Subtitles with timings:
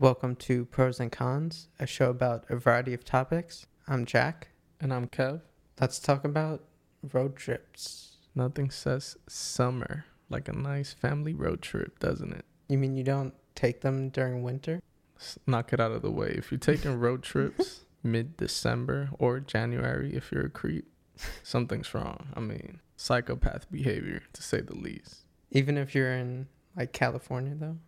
[0.00, 3.66] Welcome to Pros and Cons, a show about a variety of topics.
[3.86, 4.48] I'm Jack.
[4.80, 5.42] And I'm Kev.
[5.80, 6.64] Let's talk about
[7.12, 8.16] road trips.
[8.34, 12.44] Nothing says summer like a nice family road trip, doesn't it?
[12.68, 14.82] You mean you don't take them during winter?
[15.16, 16.34] S- knock it out of the way.
[16.36, 20.88] If you're taking road trips mid December or January, if you're a creep,
[21.44, 22.26] something's wrong.
[22.34, 25.18] I mean, psychopath behavior, to say the least.
[25.52, 27.78] Even if you're in like California, though?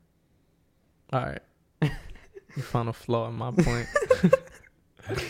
[1.13, 1.43] All right.
[2.57, 3.87] You found a flaw in my point.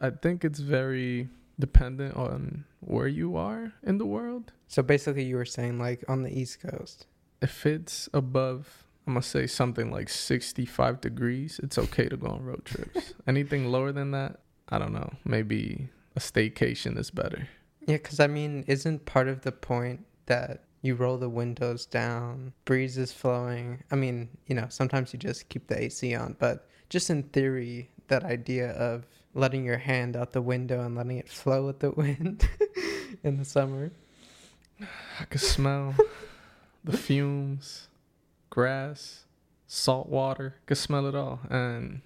[0.00, 1.28] I think it's very
[1.58, 4.52] dependent on where you are in the world.
[4.68, 7.06] So basically, you were saying like on the East Coast.
[7.40, 12.28] If it's above, I'm going to say something like 65 degrees, it's okay to go
[12.28, 13.14] on road trips.
[13.26, 15.12] Anything lower than that, I don't know.
[15.24, 17.48] Maybe a staycation is better.
[17.86, 22.52] Yeah, because I mean, isn't part of the point that you roll the windows down,
[22.66, 23.82] breeze is flowing?
[23.90, 27.88] I mean, you know, sometimes you just keep the AC on, but just in theory,
[28.08, 31.90] that idea of letting your hand out the window and letting it flow with the
[31.96, 32.46] wind
[33.24, 33.92] in the summer.
[35.20, 35.94] I could smell
[36.84, 37.88] the fumes,
[38.50, 39.24] grass,
[39.66, 40.56] salt water.
[40.66, 41.40] Could smell it all.
[41.48, 42.02] And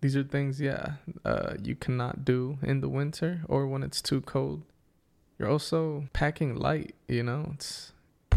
[0.00, 4.22] these are things, yeah, uh, you cannot do in the winter or when it's too
[4.22, 4.62] cold.
[5.38, 7.50] You're also packing light, you know?
[7.54, 7.91] It's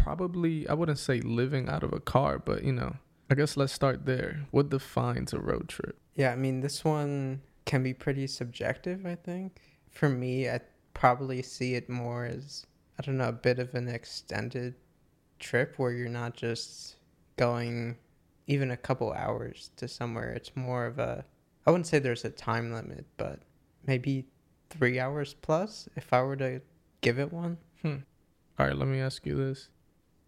[0.06, 2.94] probably, I wouldn't say living out of a car, but, you know,
[3.28, 4.46] I guess let's start there.
[4.52, 5.98] What defines a road trip?
[6.14, 9.60] Yeah, I mean, this one can be pretty subjective, I think.
[9.90, 10.60] For me, I
[10.94, 12.64] probably see it more as,
[12.96, 14.76] I don't know, a bit of an extended
[15.40, 16.98] trip where you're not just
[17.36, 17.96] going
[18.46, 20.32] even a couple hours to somewhere.
[20.34, 21.24] It's more of a,
[21.66, 23.40] I wouldn't say there's a time limit, but
[23.88, 24.28] maybe
[24.70, 26.60] three hours plus if I were to
[27.00, 27.58] give it one.
[27.82, 27.96] Hmm.
[28.56, 29.68] All right, let me ask you this.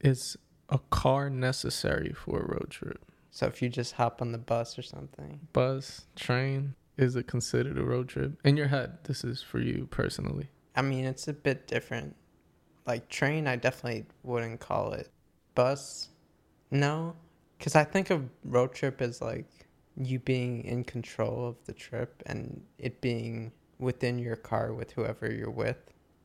[0.01, 0.37] Is
[0.69, 3.05] a car necessary for a road trip?
[3.31, 5.41] So if you just hop on the bus or something.
[5.53, 8.39] Bus, train, is it considered a road trip?
[8.45, 10.49] In your head, this is for you personally.
[10.75, 12.17] I mean, it's a bit different.
[12.87, 15.11] Like train, I definitely wouldn't call it.
[15.55, 16.09] Bus,
[16.71, 17.17] no,
[17.59, 19.47] because I think of road trip as like
[19.97, 25.33] you being in control of the trip and it being within your car with whoever
[25.33, 25.79] you're with.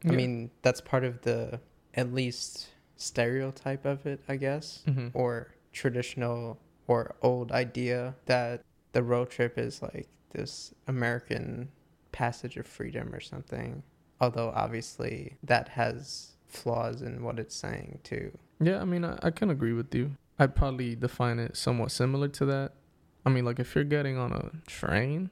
[0.05, 1.61] I mean, that's part of the
[1.93, 2.67] at least
[3.03, 5.11] stereotype of it, I guess, Mhm.
[5.13, 8.61] or traditional or old idea that
[8.93, 11.69] the road trip is like this American
[12.11, 13.83] passage of freedom or something.
[14.21, 18.37] Although obviously that has flaws in what it's saying too.
[18.59, 20.15] Yeah, I mean, I, I can agree with you.
[20.39, 22.73] I'd probably define it somewhat similar to that.
[23.25, 25.29] I mean, like, if you're getting on a train,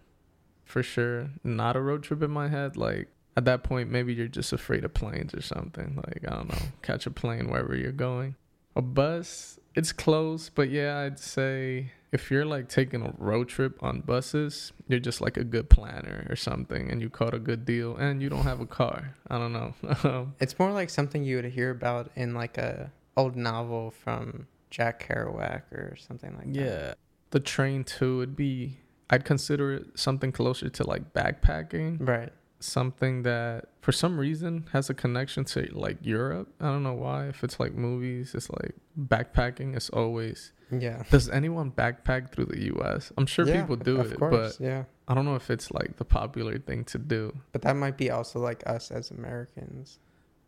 [0.64, 2.78] for sure, not a road trip in my head.
[2.78, 5.96] Like, at that point, maybe you're just afraid of planes or something.
[5.96, 8.36] Like, I don't know, catch a plane wherever you're going.
[8.75, 13.81] A bus, it's close, but yeah, I'd say if you're like taking a road trip
[13.81, 17.64] on buses, you're just like a good planner or something and you caught a good
[17.66, 19.16] deal and you don't have a car.
[19.30, 19.74] I don't know.
[20.03, 24.47] Um, It's more like something you would hear about in like a old novel from
[24.70, 26.59] Jack Kerouac or something like that.
[26.59, 26.94] Yeah.
[27.31, 28.78] The train too would be
[29.09, 32.31] I'd consider it something closer to like backpacking, Right.
[32.63, 36.47] Something that for some reason has a connection to like Europe.
[36.59, 37.27] I don't know why.
[37.27, 41.03] If it's like movies, it's like backpacking It's always Yeah.
[41.09, 43.11] Does anyone backpack through the US?
[43.17, 44.83] I'm sure Yeah, people do of it, course, but yeah.
[45.07, 47.35] I don't know if it's like the popular thing to do.
[47.51, 49.99] But that might be also like us as Americans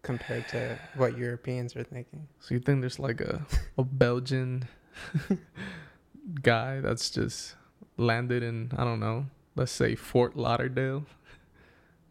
[0.03, 2.27] compared to what Europeans are thinking.
[2.39, 3.45] So you think there's like a
[3.77, 4.67] a Belgian
[6.41, 7.55] guy that's just
[7.97, 11.05] landed in I don't know, let's say Fort Lauderdale.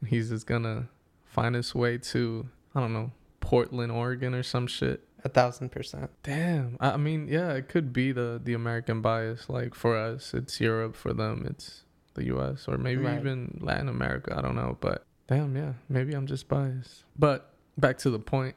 [0.06, 0.88] He's just gonna
[1.24, 5.06] find his way to I don't know Portland, Oregon, or some shit.
[5.24, 6.10] A thousand percent.
[6.24, 9.48] Damn, I mean, yeah, it could be the the American bias.
[9.48, 10.96] Like for us, it's Europe.
[10.96, 12.66] For them, it's the U.S.
[12.68, 13.18] or maybe Right.
[13.18, 14.34] even Latin America.
[14.36, 17.04] I don't know, but damn, yeah, maybe I'm just biased.
[17.16, 18.56] But back to the point,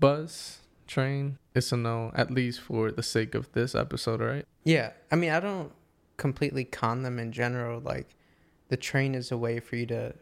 [0.00, 2.10] bus, train, it's a no.
[2.14, 4.44] At least for the sake of this episode, right?
[4.64, 4.90] Yeah.
[5.12, 5.72] I mean, I don't
[6.16, 7.80] completely con them in general.
[7.80, 8.08] Like,
[8.68, 10.14] the train is a way for you to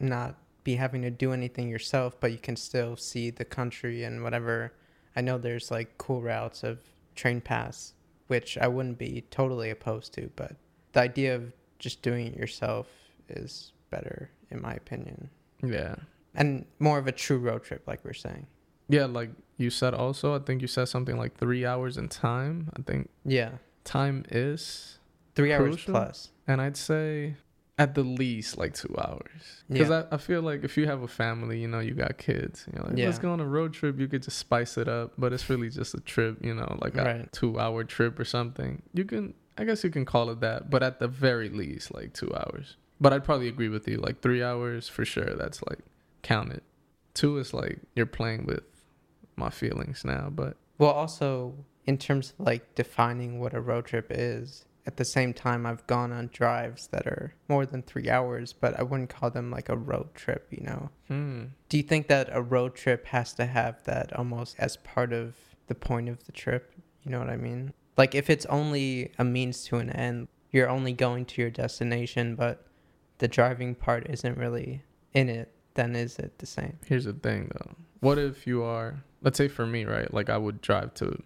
[0.00, 4.22] not be having to do anything yourself, but you can still see the country and
[4.22, 4.72] whatever.
[5.16, 6.80] I know there's like cool routes of
[7.14, 7.94] train pass,
[8.28, 10.56] which I wouldn't be totally opposed to, but
[10.92, 12.86] the idea of just doing it yourself
[13.28, 15.30] is better, in my opinion.
[15.62, 15.96] Yeah,
[16.34, 18.46] And more of a true road trip, like we're saying.
[18.88, 19.04] yeah.
[19.06, 22.70] Like you said, also, I think you said something like three hours in time.
[22.76, 23.52] I think Yeah.
[23.84, 24.98] time is
[25.34, 25.92] Three hours Crucial.
[25.94, 26.30] plus.
[26.46, 27.36] And I'd say
[27.80, 29.64] at the least like two hours.
[29.68, 30.04] Because Yeah.
[30.12, 32.78] I, I feel like if you have a family, you know, you got kids, you
[32.78, 35.14] know, like, let's go on a road trip, you could just spice it up.
[35.16, 37.32] But it's really just a trip, you know, like a Right.
[37.32, 38.82] two hour trip or something.
[38.92, 42.12] You can I guess you can call it that, but at the very least, like
[42.14, 42.76] two hours.
[43.00, 43.96] But I'd probably agree with you.
[43.96, 45.34] Like three hours for sure.
[45.34, 45.80] That's like
[46.22, 46.62] counted.
[47.14, 48.62] Two is like you're playing with
[49.36, 51.54] my feelings now, but Well, also
[51.86, 55.86] in terms of like defining what a road trip is, at the same time, I've
[55.86, 59.68] gone on drives that are more than three hours, but I wouldn't call them like
[59.68, 60.90] a road trip, you know?
[61.06, 61.44] hmm.
[61.68, 65.36] Do you think that a road trip has to have that almost as part of
[65.68, 66.74] the point of the trip?
[67.04, 67.72] You know what I mean?
[67.96, 72.34] Like if it's only a means to an end, you're only going to your destination,
[72.34, 72.66] but
[73.18, 74.82] the driving part isn't really
[75.14, 76.78] in it, then is it the same?
[76.84, 77.76] Here's the thing though.
[78.00, 80.12] What if you are, let's say for me, right?
[80.12, 81.22] Like I would drive to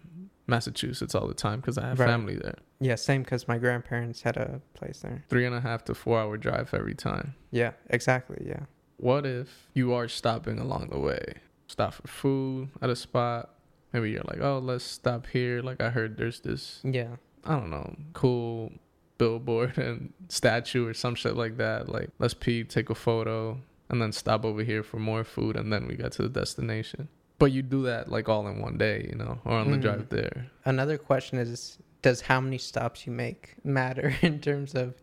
[0.47, 2.07] Massachusetts all the time because I have Right.
[2.07, 2.55] family there.
[2.79, 5.23] Yeah, same because my grandparents had a place there.
[5.29, 7.33] Three and a half to four hour drive every time.
[7.51, 8.45] Yeah, exactly.
[8.45, 8.65] Yeah.
[8.97, 11.35] What if you are stopping along the way?
[11.67, 13.49] Stop for food at a spot.
[13.91, 15.61] Maybe you're like, oh, let's stop here.
[15.61, 17.15] Like I heard there's this, Yeah.
[17.43, 18.71] I don't know, cool
[19.17, 21.89] billboard and statue or some shit like that.
[21.89, 23.59] Like let's pee, take a photo,
[23.89, 27.07] and then stop over here for more food, and then we get to the destination.
[27.37, 29.81] But you do that like all in one day, you know, or on the Mhm.
[29.81, 30.47] drive there.
[30.63, 34.93] Another question is Does how many stops you make matter in terms of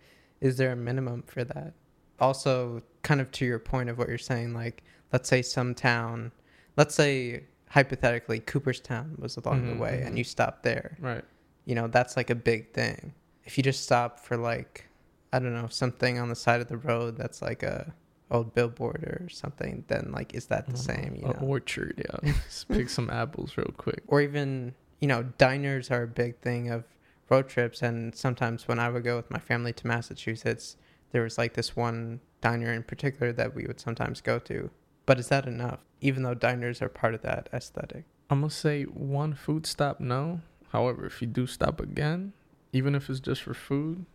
[0.40, 1.74] is there a minimum for that?
[2.20, 4.82] Also, kind of to your point of what you're saying, like,
[5.12, 6.30] let's say some town,
[6.76, 10.06] let's say hypothetically Cooperstown was along Mhm, the way mhm.
[10.06, 11.24] and you stop there, Right.
[11.64, 13.14] you know, that's like a big thing.
[13.44, 14.86] If you just stop for like,
[15.32, 17.92] I don't know, something on the side of the road that's like a
[18.32, 21.02] old billboard or something, then like, is that the mm-hmm.
[21.02, 21.14] same?
[21.16, 21.46] You A know?
[21.46, 22.32] orchard, yeah.
[22.44, 24.02] Just pick some apples real quick.
[24.08, 26.84] or even you know diners are a big thing of
[27.28, 30.76] road trips and sometimes when i would go with my family to massachusetts
[31.10, 34.70] there was like this one diner in particular that we would sometimes go to
[35.04, 38.84] but is that enough even though diners are part of that aesthetic I'm gonna say
[38.84, 40.40] one food stop, no.
[40.70, 42.32] However, if you do stop again,
[42.72, 44.06] even if it's just for food,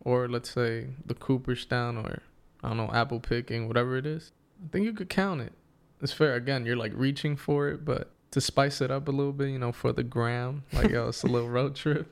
[0.00, 2.22] or let's say the Cooperstown or
[2.64, 4.32] I don't know, apple picking, whatever it is,
[4.64, 5.52] I think you could count it.
[6.00, 6.34] It's fair.
[6.34, 9.58] Again, you're like reaching for it, but to spice it up a little bit, you
[9.58, 12.10] know, for the gram, like yo, it's a little road trip.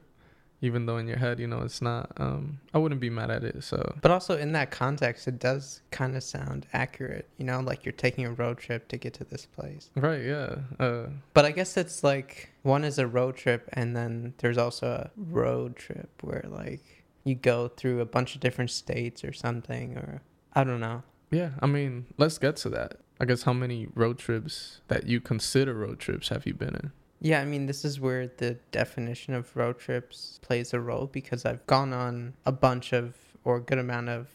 [0.64, 2.12] Even though in your head, you know, it's not.
[2.18, 3.64] Um, I wouldn't be mad at it.
[3.64, 7.84] So but also in that context it does kind of sound accurate you know like
[7.84, 10.54] you're taking a road trip to get to this place right, yeah.
[10.78, 14.86] Uh, but i guess it's like one is a road trip and then there's also
[14.86, 19.96] a road trip where like you go through a bunch of different states or something
[19.96, 20.22] or
[20.54, 22.98] i don't know Yeah, I mean, let's get to that.
[23.18, 26.92] I guess how many road trips that you consider road trips have you been in?
[27.20, 31.46] Yeah, I mean, this is where the definition of road trips plays a role because
[31.46, 33.14] I've gone on a bunch of,
[33.44, 34.28] or a good amount of,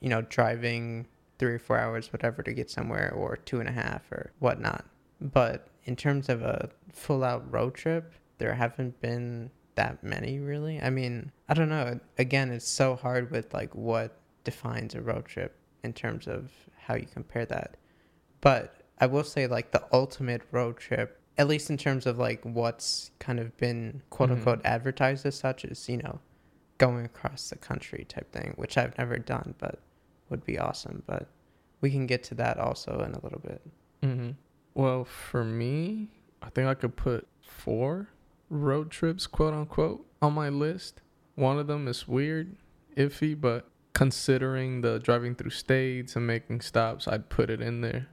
[0.00, 1.06] you know, driving
[1.38, 4.86] three or four hours, whatever, to get somewhere, or two and a half, or whatnot.
[5.20, 10.80] But in terms of a full out road trip, there haven't been that many really.
[10.80, 12.00] I mean, I don't know.
[12.16, 16.50] Again, it's so hard with like what defines a road trip in terms of
[16.86, 17.76] how you compare that.
[18.40, 22.42] But I will say, like, the ultimate road trip at least in terms of like
[22.44, 24.32] what's kind of been quote Mhm.
[24.32, 26.20] unquote advertised as such is you know
[26.76, 29.80] going across the country type thing which i've never done but
[30.28, 31.26] would be awesome but
[31.80, 33.62] we can get to that also in a little bit
[34.02, 34.30] Mm-hmm.
[34.74, 36.08] Well, for me,
[36.42, 38.08] I think I could put four
[38.50, 41.00] road trips, quote unquote, on my list.
[41.34, 42.56] One of them is weird,
[42.96, 48.08] iffy, but considering the driving through states and making stops, I'd put it in there.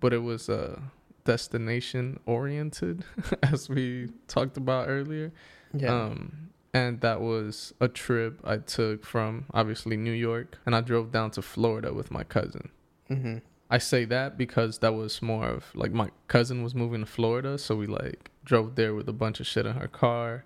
[0.00, 0.80] But it was uh,
[1.24, 3.04] destination oriented,
[3.42, 5.32] as we talked about earlier.
[5.74, 10.80] yeah Um, and that was a trip I took from obviously New York, and I
[10.82, 12.70] drove down to Florida with my cousin.
[13.10, 13.38] mm-hmm.
[13.70, 17.58] I say that because that was more of like my cousin was moving to Florida,
[17.58, 20.44] so we like drove there with a bunch of shit in her car.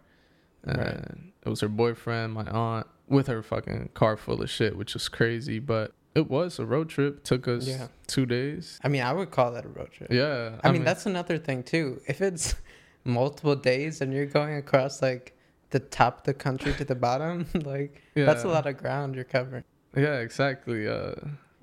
[0.64, 1.18] And Right.
[1.44, 5.08] it was her boyfriend, my aunt, with her fucking car full of shit, which was
[5.08, 5.58] crazy.
[5.58, 7.22] But it was a road trip.
[7.24, 7.86] Took us Yeah.
[8.06, 8.78] two days.
[8.84, 10.58] i mean i would call that a road trip Yeah.
[10.64, 12.54] i, mean, that's another thing too if it's
[13.04, 15.34] multiple days and you're going across like
[15.70, 19.24] the top of the country to the bottom like that's a lot of ground you're
[19.24, 19.64] covering
[19.96, 20.86] Yeah, exactly.
[20.86, 21.14] Uh,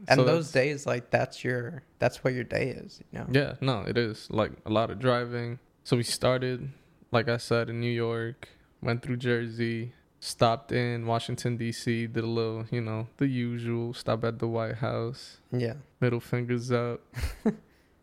[0.08, 3.54] and so those days like that's your that's what your day is you know Yeah,
[3.62, 5.60] no, it is like a lot of driving.
[5.84, 6.70] So we started,
[7.12, 8.48] like I said, in New York,
[8.82, 14.24] went through Jersey, stopped in Washington D.C., did a little, you know, the usual, stop
[14.24, 17.02] at the White House, yeah middle fingers up.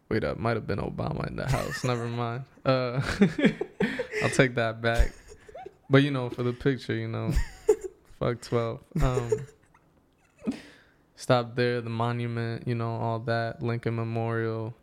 [0.09, 1.83] Wait up, might have been Obama in the house.
[1.83, 2.45] Never mind.
[2.65, 3.01] Uh,
[4.23, 5.13] I'll take that back.
[5.91, 7.33] But you know, for the picture, you know,
[8.19, 8.81] fuck twelve.
[9.03, 9.31] Um,
[11.17, 14.75] stop there, the monument, you know, all that, Lincoln Memorial.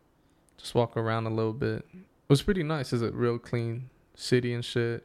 [0.58, 1.86] Just walk around a little bit.
[1.94, 2.92] It was pretty nice.
[2.92, 5.04] It's a real clean city and shit.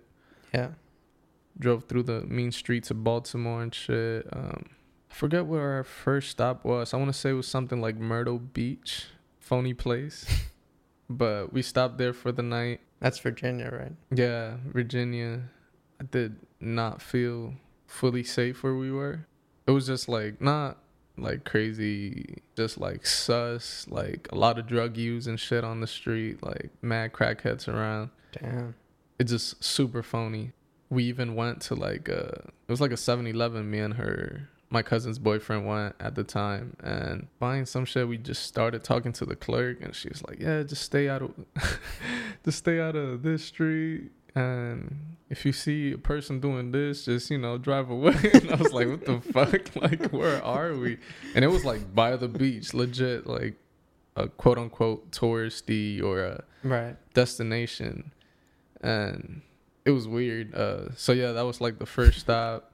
[0.54, 0.70] yeah
[1.60, 4.28] drove through the mean streets of Baltimore and shit.
[4.32, 4.70] Um,
[5.10, 6.94] I forget where our first stop was.
[6.94, 9.08] I want to say it was something like Myrtle Beach,
[9.40, 10.26] phony place.
[11.10, 12.82] but we stopped there for the night.
[13.00, 13.94] That's Virginia, right?
[14.16, 15.42] Yeah, Virginia.
[16.00, 17.54] I did not feel
[17.88, 19.26] fully safe where we were.
[19.68, 20.78] It was just like not
[21.18, 25.88] like crazy, just like sus, like a lot of drug use and shit on the
[25.88, 28.10] street, like mad crackheads around.
[28.32, 28.76] Damn.
[29.20, 30.54] It's just super phony.
[30.90, 33.70] We even went to like a, it was like a 7-Eleven.
[33.70, 38.08] Me and her, my cousin's boyfriend went at the time and buying some shit.
[38.08, 41.22] We just started talking to the clerk and she was like, "Yeah, just stay out
[41.22, 41.32] of,
[42.46, 47.30] just stay out of this street." And if you see a person doing this, just
[47.32, 48.16] you know, drive away.
[48.34, 49.76] and I was like, what the fuck?
[49.82, 50.98] Like, where are we?
[51.36, 53.56] And it was like by the beach, legit, like
[54.16, 56.96] a quote unquote touristy or a Right.
[57.14, 58.12] destination.
[58.82, 59.42] And
[59.86, 60.54] it was weird.
[60.54, 62.72] Uh so yeah, that was like the first stop.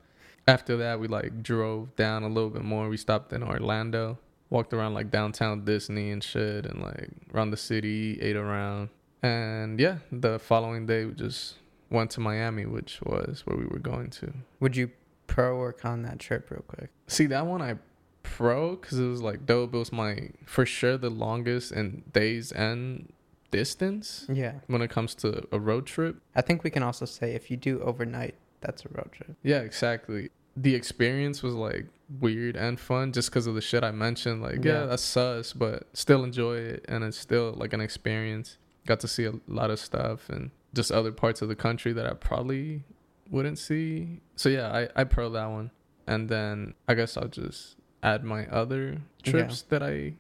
[0.48, 2.90] After that we like drove down a little bit more.
[2.90, 4.20] We stopped in Orlando,
[4.50, 8.90] walked around like downtown Disney and shit and like around the city, ate around.
[9.24, 11.56] And yeah, the following day we just
[11.90, 14.34] went to Miami, which was where we were going to.
[14.60, 14.92] Would you
[15.28, 16.90] pro or con that trip real quick?
[17.08, 17.76] See that one I
[18.24, 19.74] pro because it was like dope.
[19.74, 23.12] It was my for sure the longest in days and
[23.52, 24.56] distance Yeah.
[24.68, 26.18] when it comes to a road trip.
[26.36, 29.36] I think we can also say if you do overnight, that's a road trip.
[29.44, 30.30] Yeah, exactly.
[30.58, 31.88] The experience was like
[32.20, 34.42] weird and fun just because of the shit I mentioned.
[34.42, 34.86] Like, yeah, Yeah.
[34.86, 38.58] that's sus, but still enjoy it, and it's still like an experience.
[38.86, 42.06] Got to see a lot of stuff and just other parts of the country that
[42.06, 42.84] I probably
[43.30, 44.22] wouldn't see.
[44.36, 45.72] So yeah, I I pro that one,
[46.08, 50.14] and then I guess I'll just add my other trips that I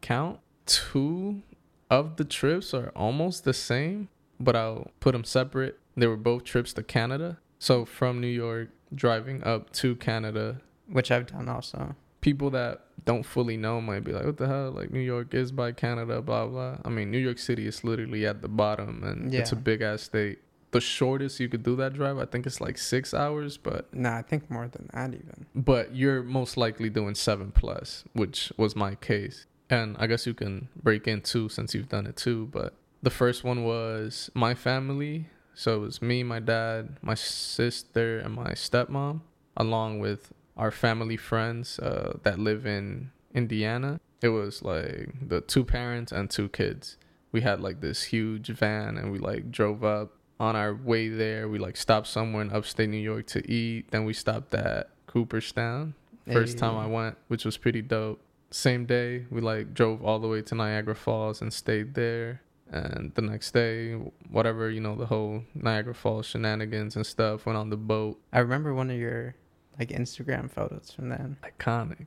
[0.00, 0.40] count.
[0.66, 1.42] Two
[1.90, 5.78] of the trips are almost the same, but I'll put them separate.
[5.96, 7.38] They were both trips to Canada.
[7.58, 11.94] So from New York, driving up to Canada, Which I've done also.
[12.20, 14.70] people that don't fully know might be like, "What the hell?
[14.72, 18.26] Like New York is by Canada, blah blah." I mean, New York City is literally
[18.26, 20.38] at the bottom, and it's a big ass state.
[20.72, 24.18] The shortest you could do that drive, I think it's like six hours, but Nah,
[24.18, 25.46] I think more than that even.
[25.54, 29.46] but you're most likely doing seven plus, which was my case.
[29.70, 32.48] And I guess you can break in two since you've done it too.
[32.50, 35.26] But the first one was my family.
[35.54, 39.20] So it was me, my dad, my sister, and my stepmom,
[39.56, 44.00] along with our family friends uh, that live in Indiana.
[44.22, 46.96] It was like the two parents and two kids.
[47.32, 50.12] We had like this huge van and we like drove up.
[50.38, 53.90] On our way there, we like stopped somewhere in upstate New York to eat.
[53.90, 55.94] Then we stopped at Cooperstown.
[56.32, 58.20] First time I went, which was pretty dope.
[58.50, 62.42] Same day, we like drove all the way to Niagara Falls and stayed there.
[62.72, 63.94] And the next day,
[64.28, 68.20] whatever, you know, the whole Niagara Falls shenanigans and stuff went on the boat.
[68.32, 69.34] I remember one of your
[69.78, 71.36] like Instagram photos from then.
[71.42, 72.06] Iconic.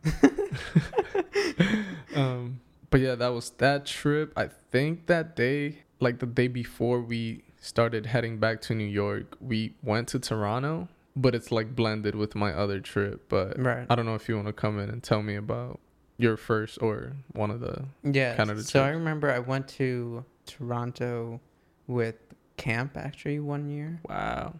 [2.15, 2.59] um,
[2.89, 4.31] but yeah, that was that trip.
[4.37, 9.35] I think that day, like the day before we started heading back to New York,
[9.39, 13.29] we went to Toronto, but it's like blended with my other trip.
[13.29, 13.87] But Right.
[13.89, 15.79] I don't know if you want to come in and tell me about
[16.17, 17.85] your first or one of the.
[18.03, 18.35] Yeah.
[18.35, 21.39] kind Canada so I remember I went to Toronto
[21.87, 22.15] with
[22.57, 24.53] camp actually one year, Wow.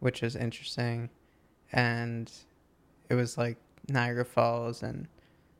[0.00, 1.08] which is interesting.
[1.72, 2.30] And
[3.08, 3.56] it was like
[3.88, 5.06] Niagara Falls and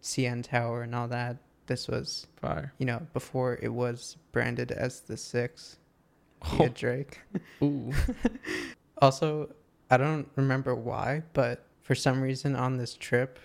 [0.03, 1.37] CN Tower and all that.
[1.67, 2.73] This was, Fire.
[2.79, 5.79] you know, before it was branded as the Six.
[6.43, 6.57] Oh.
[6.57, 7.21] via Drake.
[7.63, 7.93] ooh.
[9.03, 9.49] Also,
[9.91, 13.39] I don't remember why, but for some reason on this trip,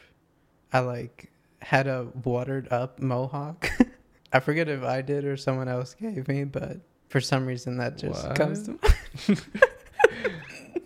[0.73, 1.31] I like
[1.65, 3.67] had a watered up mohawk.
[4.31, 6.77] I forget if I did or someone else gave me, but
[7.09, 8.71] for some reason that just comes to
[9.27, 9.41] mind.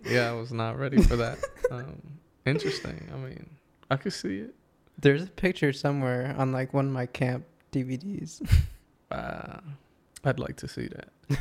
[0.05, 1.39] yeah, I was not ready for that.
[1.71, 2.01] Um,
[2.47, 3.11] interesting.
[3.13, 3.47] I mean,
[3.91, 4.55] I could see it.
[4.97, 8.41] There's a picture somewhere on like one of my camp DVDs.
[9.11, 9.61] Wow.
[10.23, 11.37] I'd like to see that.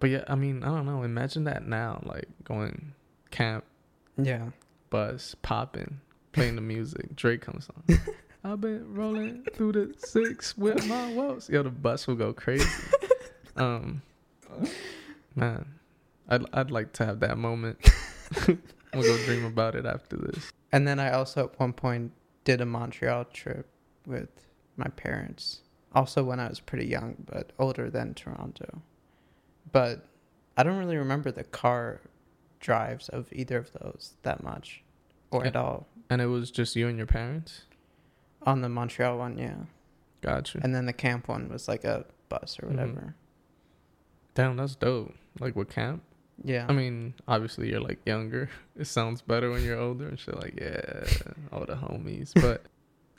[0.00, 1.02] but yeah, I mean, I don't know.
[1.02, 2.94] Imagine that now, like going
[3.30, 3.64] camp,
[4.16, 4.46] yeah.
[4.88, 6.00] bus, popping,
[6.32, 7.14] playing the music.
[7.14, 7.98] Drake comes on.
[8.48, 11.50] I've been rolling through the six with my woes.
[11.50, 12.66] Yo, the bus will go crazy.
[13.56, 14.02] Um,
[15.34, 15.66] man,
[16.28, 17.76] I'd I'd like to have that moment.
[18.46, 20.52] we'll go dream about it after this.
[20.70, 22.12] And then I also at one point
[22.44, 23.68] did a Montreal trip
[24.06, 24.28] with
[24.76, 25.62] my parents.
[25.92, 28.80] Also when I was pretty young, but older than Toronto.
[29.72, 30.06] But
[30.56, 32.00] I don't really remember the car
[32.60, 34.84] drives of either of those that much
[35.32, 35.88] or at all.
[36.10, 37.62] And it was just you and your parents.
[38.42, 39.56] On the Montreal one, yeah.
[40.20, 40.60] Gotcha.
[40.62, 42.70] And then the camp one was like a bus or Mhm.
[42.70, 43.14] whatever.
[44.34, 45.14] Damn, that's dope.
[45.40, 46.02] Like with camp.
[46.44, 46.66] Yeah.
[46.68, 48.48] I mean, obviously you're like younger.
[48.76, 50.36] It sounds better when you're older and shit.
[50.36, 51.04] Like, yeah,
[51.52, 52.32] all the homies.
[52.40, 52.62] But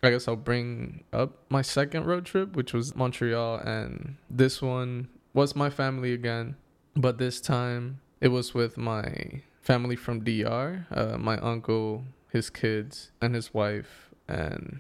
[0.02, 5.10] I guess I'll bring up my second road trip, which was Montreal, and this one
[5.34, 6.56] was my family again,
[6.96, 13.12] but this time it was with my family from DR, uh, my uncle, his kids,
[13.22, 14.80] and his wife, and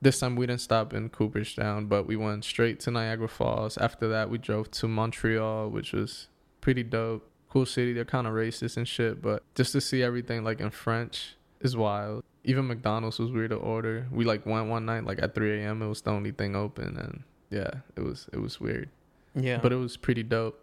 [0.00, 3.76] this time we didn't stop in Cooperstown, but we went straight to Niagara Falls.
[3.78, 6.28] After that, we drove to Montreal, which was
[6.60, 7.92] pretty dope cool city.
[7.92, 11.76] They're kind of racist and shit, but just to see everything like in French is
[11.76, 12.24] wild.
[12.44, 14.06] Even McDonald's was weird to order.
[14.10, 15.82] We like went one night like at 3 a.m.
[15.82, 18.88] It was the only thing open, and yeah, it was it was weird.
[19.34, 19.58] Yeah.
[19.58, 20.62] But it was pretty dope.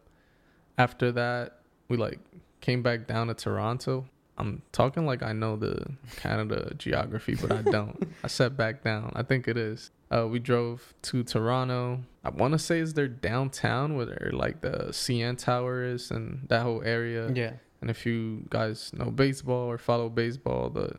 [0.77, 2.19] After that, we like
[2.61, 4.05] came back down to Toronto.
[4.37, 5.85] I'm talking like I know the
[6.17, 8.07] Canada geography, but I don't.
[8.23, 9.11] I sat back down.
[9.15, 9.91] I think it is.
[10.11, 12.01] Uh, we drove to Toronto.
[12.23, 16.63] I want to say is their downtown where like the CN Tower is and that
[16.63, 17.31] whole area.
[17.33, 17.53] yeah.
[17.81, 20.97] And if you guys know baseball or follow baseball, the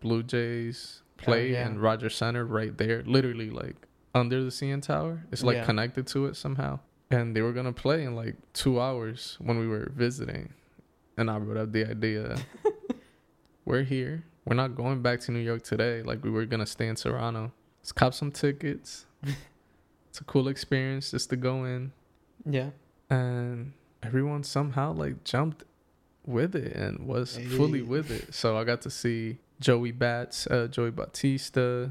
[0.00, 1.66] Blue Jays play yeah.
[1.66, 3.74] in Rogers Center right there, literally like
[4.14, 5.24] under the CN Tower.
[5.32, 5.64] It's like Yeah.
[5.64, 6.78] connected to it somehow.
[7.10, 10.52] And they were gonna play in like two hours when we were visiting.
[11.16, 12.36] And I brought up the idea
[13.68, 14.24] we're here.
[14.46, 16.02] We're not going back to New York today.
[16.02, 17.52] Like we were gonna stay in Toronto.
[17.80, 19.04] Let's cop some tickets.
[20.08, 21.92] it's a cool experience just to go in
[22.48, 22.70] Yeah.
[23.10, 23.72] and
[24.02, 25.64] everyone somehow like jumped
[26.24, 28.32] with it and was fully with it.
[28.34, 31.88] So I got to see Joey Bats, uh, Joey Batista,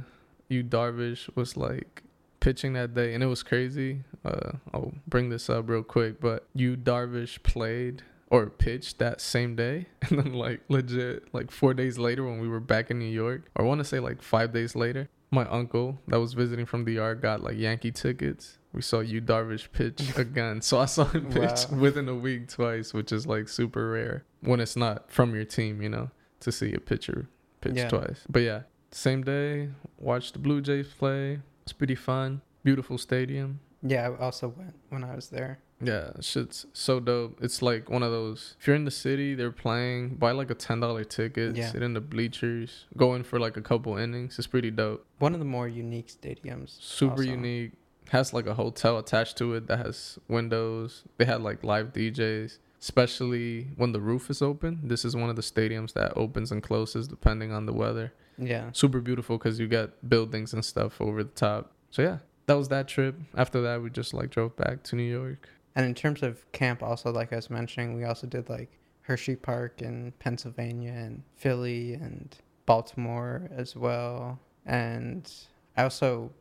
[0.49, 2.01] Yu Darvish was like
[2.39, 4.03] pitching that day, and it was crazy.
[4.25, 9.55] Uh, I'll bring this up real quick, but Yu Darvish played or pitched that same
[9.55, 13.05] day, and then like legit like four days later when we were back in New
[13.05, 16.65] York, or I want to say like five days later, my uncle that was visiting
[16.65, 18.57] from the DR got like Yankee tickets.
[18.73, 21.77] We saw Yu Darvish pitch again, so I saw him pitch Wow.
[21.79, 25.81] within a week twice, which is like super rare when it's not from your team,
[25.81, 27.27] you know, to see a pitcher
[27.61, 27.89] pitch Yeah.
[27.89, 28.23] twice.
[28.29, 31.39] But yeah, same day, watched the Blue Jays play.
[31.63, 32.41] It's pretty fun.
[32.63, 33.59] Beautiful stadium.
[33.81, 34.09] Yeah.
[34.09, 35.59] I also went when I was there.
[35.79, 37.37] Yeah, shit's so dope.
[37.41, 38.55] It's like one of those.
[38.59, 40.15] If you're in the city, they're playing.
[40.15, 41.55] Buy like a ten dollar ticket.
[41.55, 41.71] Yeah.
[41.71, 42.85] Sit in the bleachers.
[42.95, 44.37] Go in for like a couple innings.
[44.37, 45.05] It's pretty dope.
[45.19, 46.81] One of the more unique stadiums.
[46.81, 47.23] Super also.
[47.23, 47.73] unique.
[48.09, 51.03] Has like a hotel attached to it that has windows.
[51.17, 54.79] They had like live DJs, especially when the roof is open.
[54.83, 58.13] This is one of the stadiums that opens and closes depending on the weather.
[58.37, 58.69] Yeah.
[58.71, 61.73] Super beautiful because you got buildings and stuff over the top.
[61.91, 63.15] So yeah, that was that trip.
[63.35, 65.49] After that, we just like drove back to New York.
[65.77, 69.35] And in terms of camp, also like I was mentioning, we also did like Hershey
[69.35, 72.35] Park in Pennsylvania and Philly and
[72.65, 74.39] Baltimore as well.
[74.65, 75.31] And
[75.77, 76.31] I also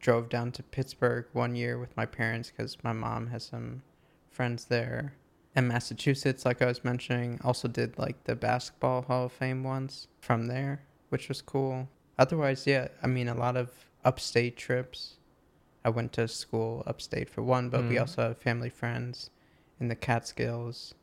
[0.00, 3.82] drove down to Pittsburgh one year with my parents because my mom has some
[4.30, 5.12] friends there.
[5.54, 10.08] And Massachusetts, like I was mentioning, also did like the Basketball Hall of Fame once
[10.22, 11.90] from there, which was cool.
[12.18, 13.70] Otherwise, yeah, I mean, a lot of
[14.02, 15.17] upstate trips.
[15.88, 18.00] I went to school upstate for one, but we Mhm.
[18.00, 19.30] also have family friends
[19.80, 20.94] in the Catskills,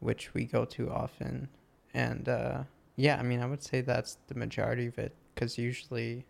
[0.00, 1.48] which we go to often.
[1.94, 2.64] And uh,
[2.96, 6.26] yeah, I mean, I would say that's the majority of it because usually,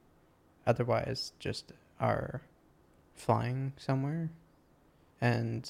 [0.67, 2.43] otherwise, just are
[3.15, 4.29] flying somewhere.
[5.19, 5.67] And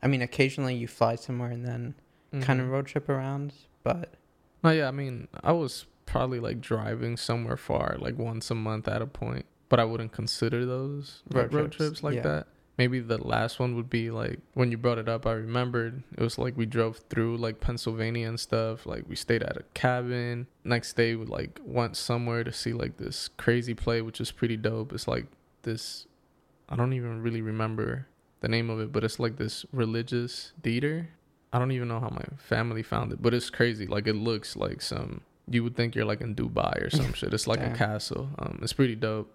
[0.00, 1.94] I mean, occasionally you fly somewhere and then
[2.40, 2.70] kind of Mhm.
[2.70, 4.14] road trip around, but
[4.62, 8.86] No, yeah, I mean, I was probably like driving somewhere far, like once a month
[8.86, 12.22] at a point, but I wouldn't consider those Road road, trips, trips, like yeah.
[12.22, 12.46] that.
[12.78, 16.22] Maybe the last one would be like when you brought it up, I remembered it
[16.22, 18.86] was like we drove through like Pennsylvania and stuff.
[18.86, 20.46] Like we stayed at a cabin.
[20.62, 24.56] Next day, we like went somewhere to see like this crazy play, which is pretty
[24.56, 24.92] dope.
[24.92, 25.26] It's like
[25.62, 26.06] this,
[26.68, 28.06] I don't even really remember
[28.42, 31.08] the name of it, but it's like this religious theater.
[31.52, 33.88] I don't even know how my family found it, but it's crazy.
[33.88, 37.34] Like it looks like some you would think you're like in Dubai or some shit.
[37.34, 38.28] It's like a castle.
[38.38, 39.34] Um, it's pretty dope.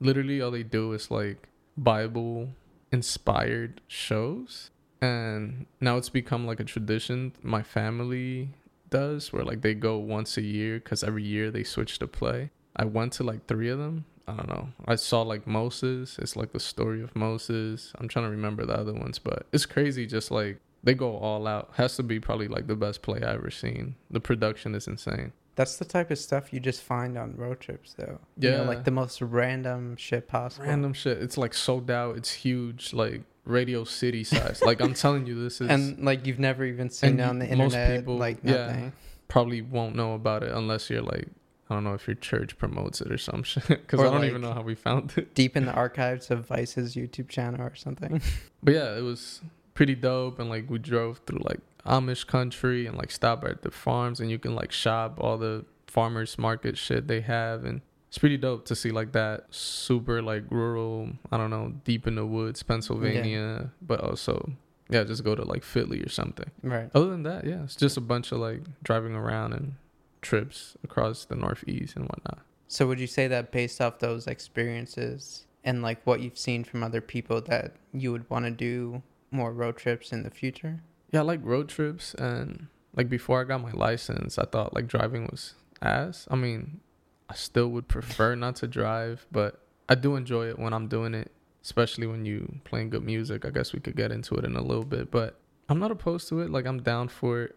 [0.00, 2.50] Literally, all they do is like Bible
[2.92, 7.32] inspired shows, and now it's become like a tradition.
[7.42, 8.50] My family
[8.90, 12.50] does where like they go once a year because every year they switch to play.
[12.76, 14.04] I went to like three of them.
[14.26, 14.68] I don't know.
[14.86, 16.18] I saw like Moses.
[16.18, 17.92] It's like the story of Moses.
[17.98, 20.06] I'm trying to remember the other ones, but it's crazy.
[20.06, 21.70] Just like they go all out.
[21.74, 23.96] Has to be probably like the best play I ever seen.
[24.10, 25.32] The production is insane.
[25.58, 28.20] That's the type of stuff you just find on road trips, though.
[28.38, 28.68] You know, Yeah.
[28.68, 30.66] like the most random shit possible.
[30.66, 31.18] Random shit.
[31.18, 32.16] It's like sold out.
[32.16, 32.94] It's huge.
[32.94, 34.62] Like Radio City size.
[34.62, 37.46] like I'm telling you, this is and like you've never even seen it on the
[37.46, 37.90] internet.
[37.90, 38.90] most people- like yeah.
[39.26, 41.26] probably won't know about it unless you're like
[41.70, 43.66] I don't know if your church promotes it or some shit.
[43.68, 45.34] Because I don't like- even know how we found it.
[45.34, 48.22] Deep in the archives of Vice's YouTube channel or something.
[48.62, 49.40] But yeah, it was
[49.74, 50.38] pretty dope.
[50.38, 54.30] And like we drove through like Amish country and like stop at the farms and
[54.30, 58.66] you can like shop all the farmers market shit they have and it's pretty dope
[58.66, 63.60] to see like that super like rural i don't know deep in the woods pennsylvania
[63.62, 63.66] yeah.
[63.80, 64.52] but also
[64.90, 66.50] yeah just go to like philly or something.
[66.62, 66.90] Right.
[66.94, 69.74] Other than that yeah it's just a bunch of like driving around and
[70.22, 72.40] trips across the northeast and whatnot.
[72.66, 76.82] So would you say that based off those experiences and like what you've seen from
[76.82, 80.80] other people that you would want to do more road trips in the future
[81.10, 82.66] yeah i like road trips and
[82.96, 86.80] like before i got my license i thought like driving was ass i mean
[87.28, 91.14] I still would prefer not to drive, but I do enjoy it when I'm doing
[91.14, 91.30] it,
[91.62, 93.44] especially when you playing good music.
[93.44, 96.28] I guess we could get into it in a little bit, but I'm not opposed
[96.30, 96.50] to it.
[96.50, 97.56] Like I'm down for it.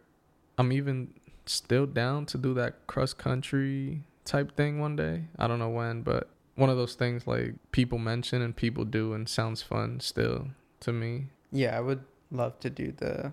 [0.57, 1.13] I'm even
[1.45, 5.23] still down to do that cross country type thing one day.
[5.39, 9.13] I don't know when, but one of those things like people mention and people do
[9.13, 10.49] and sounds fun still
[10.81, 11.27] to me.
[11.51, 13.31] Yeah, I would love to do the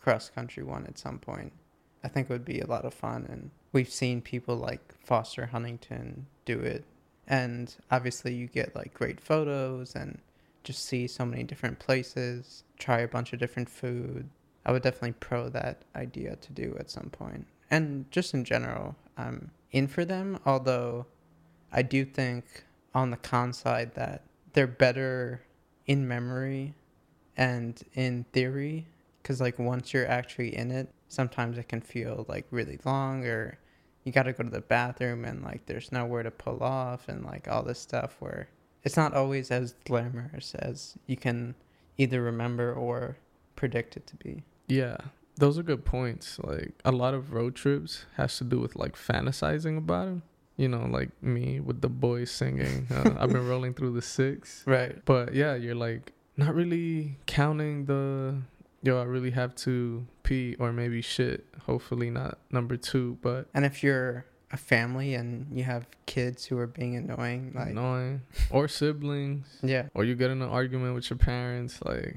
[0.00, 1.52] cross country one at some point.
[2.02, 5.46] I think it would be a lot of fun and we've seen people like Foster
[5.46, 6.84] Huntington do it.
[7.26, 10.18] And obviously, you get like great photos and
[10.64, 14.28] just see so many different places, try a bunch of different food.
[14.66, 17.46] I would definitely pro that idea to do at some point.
[17.70, 21.06] And just in general, I'm in for them, although
[21.72, 25.42] I do think on the con side that they're better
[25.86, 26.74] in memory
[27.36, 28.86] and in theory
[29.22, 33.58] because like once you're actually in it sometimes it can feel like really long or
[34.04, 37.24] you got to go to the bathroom and like there's nowhere to pull off and
[37.24, 38.48] like all this stuff where
[38.82, 41.54] it's not always as glamorous as you can
[41.98, 43.16] either remember or
[43.56, 44.42] predict it to be.
[44.68, 44.96] Yeah,
[45.36, 46.38] those are good points.
[46.38, 50.22] Like a lot of road trips has to do with like fantasizing about them.
[50.56, 52.86] You know, like me with the boys singing.
[52.90, 54.62] Uh, I've been rolling through the six.
[54.66, 55.02] Right.
[55.04, 58.42] But yeah, you're like not really counting the
[58.82, 61.46] yo, I really have to pee or maybe shit.
[61.66, 66.58] Hopefully not number two, but and if you're a family and you have kids who
[66.58, 71.10] are being annoying, like annoying or siblings, yeah, or you get in an argument with
[71.10, 72.16] your parents, like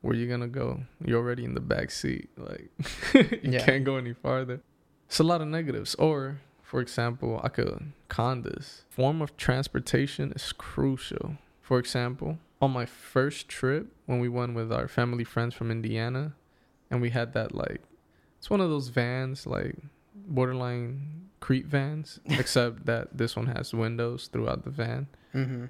[0.00, 0.80] where you gonna go?
[1.04, 2.70] You're already in the back seat, like
[3.14, 3.64] you yeah.
[3.64, 4.60] can't go any farther.
[5.06, 5.96] It's a lot of negatives.
[5.96, 11.36] Or, for example, I could con this form of transportation is crucial.
[11.60, 16.34] For example, on my first trip when we went with our family friends from Indiana,
[16.90, 17.80] and we had that like
[18.38, 19.76] it's one of those vans like
[20.14, 25.06] borderline creep vans, except that this one has windows throughout the van.
[25.34, 25.64] Mm-hmm.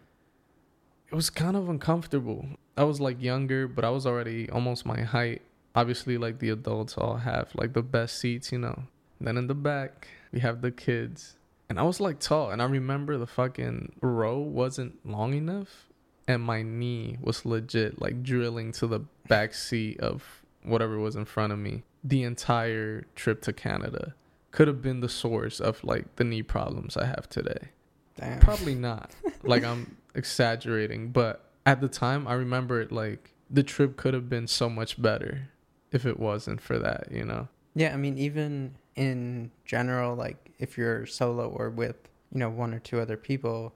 [1.08, 2.46] It was kind of uncomfortable.
[2.76, 5.42] I was like younger, but I was already almost my height.
[5.74, 8.84] Obviously, like the adults all have like the best seats, you know.
[9.20, 11.36] then in the back, we have the kids.
[11.68, 15.89] And I was like tall, and I remember the fucking row wasn't long enough
[16.30, 21.24] and my knee was legit like drilling to the back seat of whatever was in
[21.24, 24.14] front of me the entire trip to Canada
[24.52, 27.70] could have been the source of like the knee problems I have today.
[28.16, 28.40] Damn.
[28.40, 29.12] Probably not.
[29.42, 34.28] like I'm exaggerating, but at the time I remember it like the trip could have
[34.28, 35.50] been so much better
[35.92, 37.48] if it wasn't for that, you know.
[37.74, 41.96] Yeah, I mean even in general like if you're solo or with,
[42.32, 43.74] you know, one or two other people,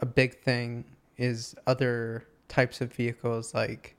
[0.00, 0.84] a big thing
[1.16, 3.96] is other types of vehicles like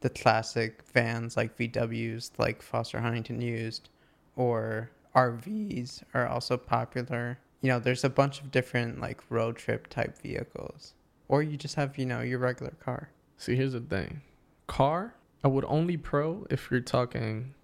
[0.00, 3.88] the classic vans like VWs like Foster Huntington used
[4.36, 7.38] or RVs are also popular.
[7.60, 10.94] You know, there's a bunch of different like road trip type vehicles.
[11.28, 13.08] Or you just have, you know, your regular car.
[13.38, 14.20] See, here's the thing.
[14.66, 17.54] Car, I would only pro if you're talking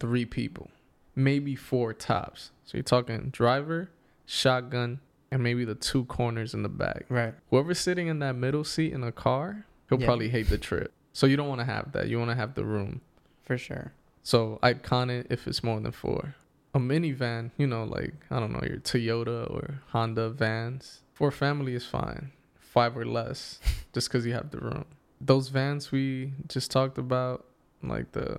[0.00, 0.70] three people,
[1.14, 2.52] maybe four tops.
[2.64, 3.90] So you're talking driver,
[4.26, 5.00] shotgun,
[5.32, 7.06] and maybe the two corners in the back.
[7.08, 7.34] Right.
[7.50, 10.06] Whoever's sitting in that middle seat in a car, he'll yeah.
[10.06, 10.92] probably hate the trip.
[11.14, 12.08] So you don't want to have that.
[12.08, 13.00] You want to have the room.
[13.42, 13.92] For sure.
[14.22, 16.34] So I'd con it if it's more than four.
[16.74, 21.00] A minivan, you know, like I don't know, your Toyota or Honda vans.
[21.14, 22.32] For family is fine.
[22.58, 23.58] Five or less,
[23.94, 24.84] just because you have the room.
[25.20, 27.46] Those vans we just talked about,
[27.82, 28.36] like the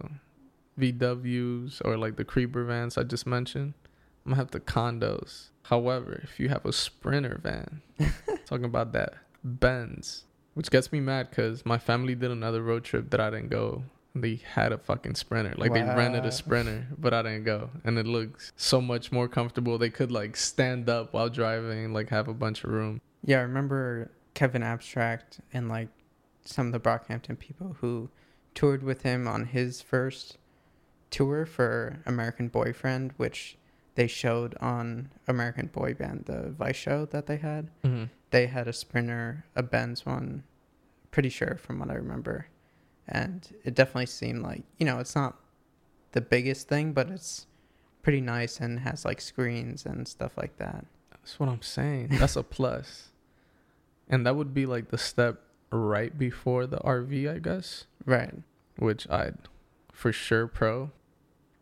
[0.79, 3.73] VWs or like the creeper vans I just mentioned,
[4.25, 5.49] I'm gonna have the condos.
[5.63, 7.81] However, if you have a sprinter van,
[8.45, 13.09] talking about that Benz, which gets me mad because my family did another road trip
[13.09, 13.83] that I didn't go.
[14.15, 15.75] They had a fucking sprinter, like wow.
[15.75, 19.77] they rented a sprinter, but I didn't go, and it looks so much more comfortable.
[19.77, 23.01] They could like stand up while driving, like have a bunch of room.
[23.25, 25.89] Yeah, I remember Kevin Abstract and like
[26.45, 28.09] some of the Brockhampton people who
[28.53, 30.37] toured with him on his first
[31.09, 33.57] tour for American Boyfriend, which
[33.95, 37.69] they showed on American Boy Band, the Vice show that they had.
[37.83, 38.05] Mm-hmm.
[38.31, 40.43] They had a Sprinter, a Benz one,
[41.11, 42.47] pretty sure from what I remember.
[43.07, 45.35] and it definitely seemed like you know it's not
[46.13, 47.47] the biggest thing, but it's
[48.01, 50.85] pretty nice and has like screens and stuff like that.
[51.11, 52.09] That's what I'm saying.
[52.11, 53.09] That's a plus.
[54.09, 57.85] And that would be like the step right before the RV, I guess.
[58.05, 58.33] Right.
[58.77, 59.37] Which I'd
[59.91, 60.91] for sure pro.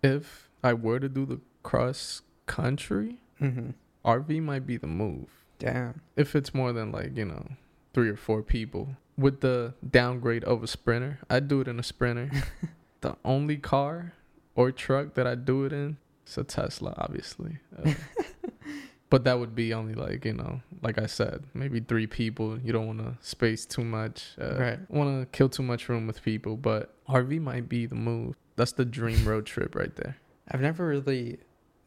[0.04, 3.72] If I were to do the cross country, Mm-hmm.
[4.06, 5.28] RV might be the move.
[5.58, 6.02] Damn.
[6.16, 7.48] If it's more than like, you know,
[7.94, 8.96] three or four people.
[9.18, 12.30] With the downgrade of a sprinter, I'd do it in a sprinter.
[13.02, 14.14] the only car
[14.56, 15.98] or truck that I do it in
[16.28, 17.58] is a Tesla, obviously.
[17.78, 17.94] Uh,
[19.10, 22.60] but that would be only like, you know, like I said, maybe three people.
[22.60, 24.36] You don't want to space too much.
[24.40, 24.80] Uh, Right.
[24.92, 26.58] Want to kill too much room with people.
[26.58, 28.36] But RV might be the move.
[28.56, 30.18] That's the dream road trip right there.
[30.50, 31.40] I've never really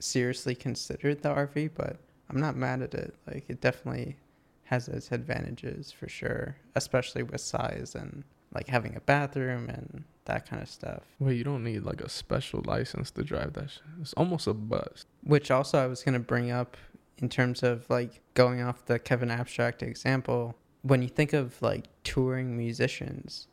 [0.04, 1.96] seriously considered the RV, but
[2.28, 3.14] I'm not mad at it.
[3.26, 4.16] Like it definitely
[4.64, 10.48] has its advantages for sure, especially with size and like having a bathroom and that
[10.48, 11.02] kind of stuff.
[11.18, 13.82] Wait, you don't need like a special license to drive that shit.
[14.00, 15.04] It's almost a bus.
[15.22, 16.76] Which also I was going to bring up
[17.18, 20.54] in terms of like going off the Kevin Abstract example.
[20.82, 23.48] When you think of like touring musicians,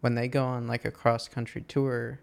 [0.00, 2.20] when they go on like a cross country tour,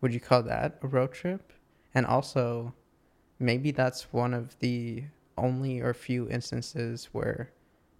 [0.00, 1.52] would you call that a road trip?
[1.94, 2.74] And also,
[3.42, 5.04] maybe that's one of the
[5.36, 7.50] only or few instances where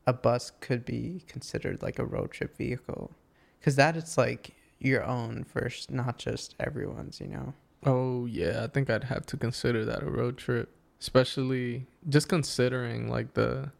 [0.07, 3.13] a bus could be considered like a road trip vehicle.
[3.59, 7.55] Because that it's like your own versus not just everyone's, you know?
[7.85, 10.69] Oh yeah, I think I'd have to consider that a road trip,
[11.01, 13.71] especially just considering like the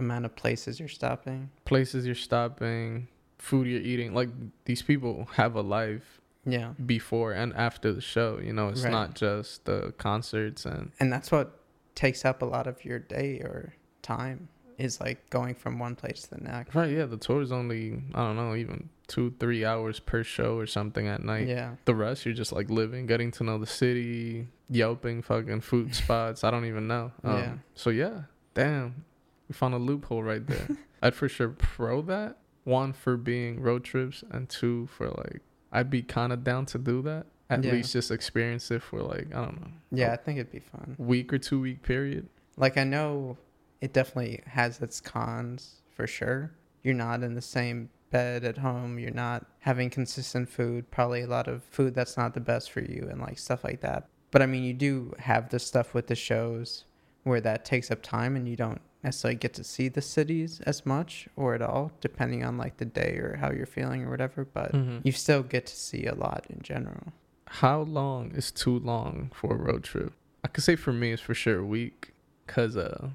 [0.00, 1.50] Amount of places you're stopping.
[1.64, 4.14] places you're stopping, food you're eating.
[4.14, 4.28] Like
[4.64, 6.72] these people have a life Yeah.
[6.84, 8.38] before and after the show.
[8.42, 8.90] You know, it's Right.
[8.92, 11.60] not just the concerts and and that's what
[11.94, 16.22] takes up a lot of your day or time is like going from one place
[16.22, 16.90] to the next right.
[16.92, 20.66] Yeah, the tour is only I don't know even two three hours per show or
[20.66, 21.48] something at night.
[21.48, 25.94] yeah The rest you're just like living, getting to know the city, yelping fucking food
[26.02, 26.44] spots.
[26.44, 27.10] I don't even know.
[27.24, 27.54] Um, Yeah.
[27.74, 28.22] So yeah,
[28.54, 29.04] damn,
[29.48, 30.68] we found a loophole right there.
[31.02, 32.38] I'd for sure pro that.
[32.64, 35.40] One for being road trips, and two for like
[35.72, 37.26] I'd be kind of down to do that.
[37.50, 37.72] At Yeah.
[37.72, 40.94] least just experience it for like I don't know, yeah i think it'd be fun
[40.98, 42.28] week or two week period.
[42.58, 43.38] like i know
[43.80, 46.52] it definitely has its cons for sure
[46.82, 51.26] you're not in the same bed at home you're not having consistent food probably a
[51.26, 54.42] lot of food that's not the best for you and like stuff like that but
[54.42, 56.84] i mean you do have the stuff with the shows
[57.24, 60.84] where that takes up time and you don't necessarily get to see the cities as
[60.84, 64.44] much or at all depending on like the day or how you're feeling or whatever
[64.44, 65.00] but Mhm.
[65.04, 67.12] you still get to see a lot in general.
[67.46, 70.12] How long is too long for a road trip?
[70.44, 72.12] I could say for me it's for sure a week,
[72.46, 73.10] cause uh,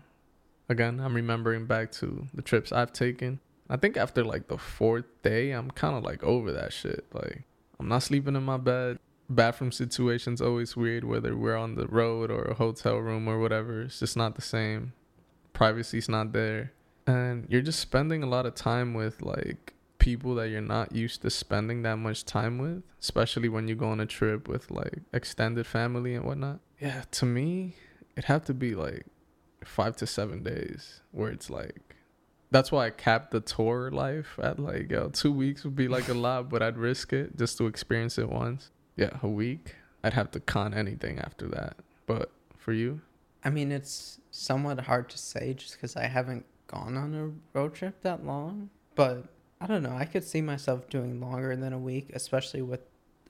[0.70, 3.40] again I'm remembering back to the trips I've taken.
[3.70, 7.06] I think after like the fourth day, I'm kind of like over that shit.
[7.14, 7.44] Like
[7.80, 9.00] I'm not sleeping in my bed.
[9.30, 13.84] Bathroom situation's always weird, whether we're on the road or a hotel room or whatever.
[13.84, 14.94] It's just not the same.
[15.54, 16.72] Privacy's not there,
[17.08, 21.22] and you're just spending a lot of time with like people that you're not used
[21.22, 25.00] to spending that much time with, especially when you go on a trip with like
[25.14, 26.60] extended family and whatnot.
[26.80, 27.76] Yeah, to me,
[28.16, 29.06] it'd have to be like
[29.64, 31.96] five to seven days where it's like
[32.52, 36.10] that's why I capped the tour life at like yo, two weeks would be like
[36.10, 38.70] a lot, but I'd risk it just to experience it once.
[38.96, 39.76] Yeah, a week.
[40.04, 41.78] I'd have to con anything after that.
[42.06, 43.02] But for you?
[43.44, 47.76] I mean, it's somewhat hard to say just because I haven't gone on a road
[47.76, 48.72] trip that long.
[48.96, 49.26] But
[49.62, 49.96] I don't know.
[49.96, 52.82] I could see myself doing longer than a week, especially with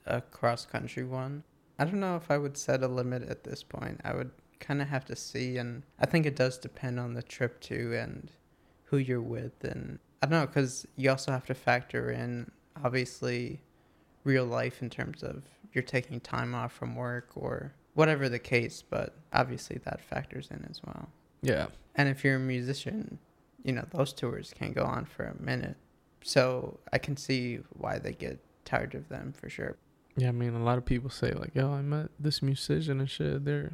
[0.06, 1.44] a cross country one.
[1.78, 4.00] I don't know if I would set a limit at this point.
[4.02, 5.58] I would kind of have to see.
[5.58, 8.30] And I think it does depend on the trip too and
[8.84, 9.62] who you're with.
[9.62, 12.50] And I don't know, because you also have to factor in,
[12.82, 13.60] obviously,
[14.24, 15.42] real life in terms of
[15.74, 20.66] you're taking time off from work or whatever the case, but obviously that factors in
[20.68, 21.08] as well.
[21.42, 21.66] Yeah.
[21.94, 23.18] And if you're a musician,
[23.62, 25.76] you know, those tours can go on for a minute.
[26.22, 29.76] So I can see why they get tired of them for sure.
[30.16, 33.10] Yeah, I mean, a lot of people say like, "Yo, I met this musician and
[33.10, 33.44] shit.
[33.44, 33.72] They're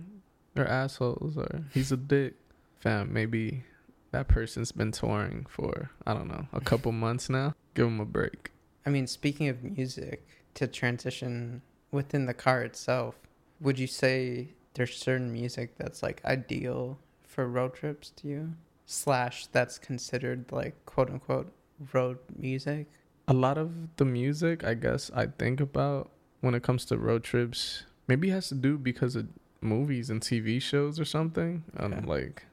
[0.55, 2.35] they're assholes or he's a dick."
[2.79, 3.65] Fam, maybe
[4.11, 7.55] that person's been touring for I don't know a couple months now.
[7.75, 8.53] Give him a break.
[8.87, 13.17] I mean, speaking of music, to transition within the car itself,
[13.61, 18.53] would you say there's certain music that's like ideal for road trips to you?
[18.87, 21.53] Slash, that's considered like quote unquote
[21.93, 22.87] road music?
[23.29, 27.23] A lot of the music, I guess, I think about when it comes to road
[27.23, 29.29] trips, maybe has to do because of
[29.61, 31.63] movies and TV shows or something.
[31.77, 32.07] And Okay.
[32.07, 32.45] like,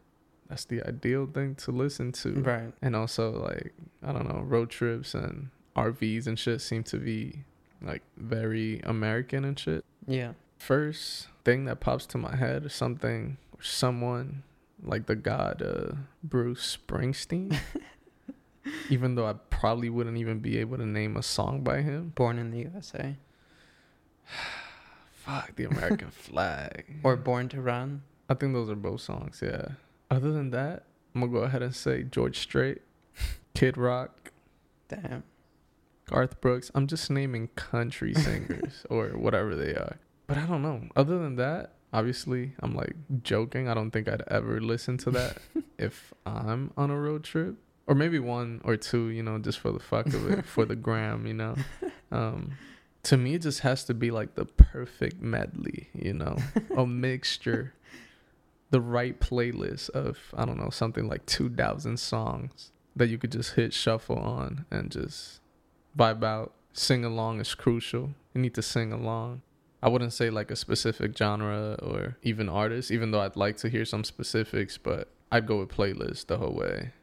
[0.49, 2.33] that's the ideal thing to listen to.
[2.41, 2.73] Right.
[2.81, 7.43] and also like I don't know road trips and RVs and shit seem to be
[7.81, 9.83] like very American and shit.
[10.07, 10.33] Yeah.
[10.57, 14.43] First thing that pops to my head is something or someone
[14.83, 17.57] like the god uh, Bruce Springsteen.
[18.89, 22.11] even though I probably wouldn't even be able to name a song by him.
[22.15, 23.15] Born in the USA.
[25.11, 26.99] Fuck the American flag.
[27.03, 28.03] Or Born to Run.
[28.29, 29.69] I think those are both songs, yeah.
[30.11, 32.81] Other than that, I'm gonna go ahead and say George Strait,
[33.53, 34.31] Kid Rock,
[34.87, 35.23] Damn.
[36.05, 36.71] Garth Brooks.
[36.73, 39.97] I'm just naming country singers or whatever they are.
[40.27, 40.83] But I don't know.
[40.95, 43.67] Other than that, obviously, I'm like joking.
[43.67, 45.37] I don't think I'd ever listen to that
[45.79, 47.55] if I'm on a road trip.
[47.87, 50.75] Or maybe one or two, you know, just for the fuck of it, for the
[50.87, 51.55] gram, you know.
[52.09, 52.53] Um,
[53.03, 56.37] to me, it just has to be like the perfect medley, you know,
[56.75, 57.73] a mixture,
[58.69, 63.55] the right playlist of, I don't know, something like 2,000 songs that you could just
[63.55, 65.41] hit shuffle on and just
[65.97, 66.53] vibe out.
[66.71, 68.11] Sing along is crucial.
[68.33, 69.41] You need to sing along.
[69.81, 73.69] I wouldn't say like a specific genre or even artist, even though I'd like to
[73.69, 76.93] hear some specifics, but I'd go with playlist the whole way.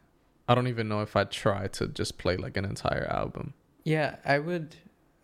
[0.48, 3.54] I don't even know if I'd try to just play like an entire album.
[3.84, 4.76] Yeah, I would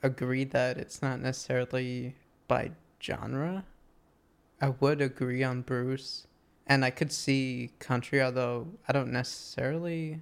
[0.03, 2.15] agree that it's not necessarily
[2.47, 2.71] by
[3.03, 3.65] genre.
[4.61, 6.27] I would agree on Bruce.
[6.67, 10.21] And I could see country, although I don't necessarily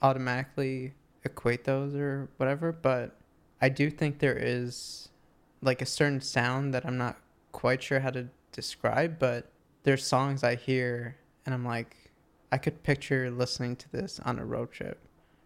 [0.00, 2.72] automatically equate those or whatever.
[2.72, 3.16] But
[3.60, 5.10] I do think there is
[5.64, 7.18] like a certain sound that I'm not
[7.52, 9.18] quite sure how to describe.
[9.18, 9.50] But
[9.82, 11.96] there's songs I hear and I'm like,
[12.52, 14.98] I could picture listening to this on a road trip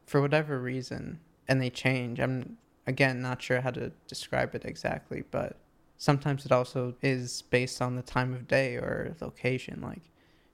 [0.07, 1.21] for whatever reason.
[1.49, 2.21] And they change.
[2.21, 5.57] I'm again not sure how to describe it exactly but
[5.99, 10.01] sometimes it also is based on the time of day or location like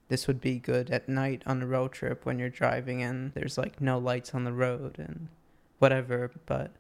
[0.09, 3.57] this would be good at night on a road trip when you're driving and there's
[3.57, 5.29] like no lights on the road and
[5.79, 6.72] whatever but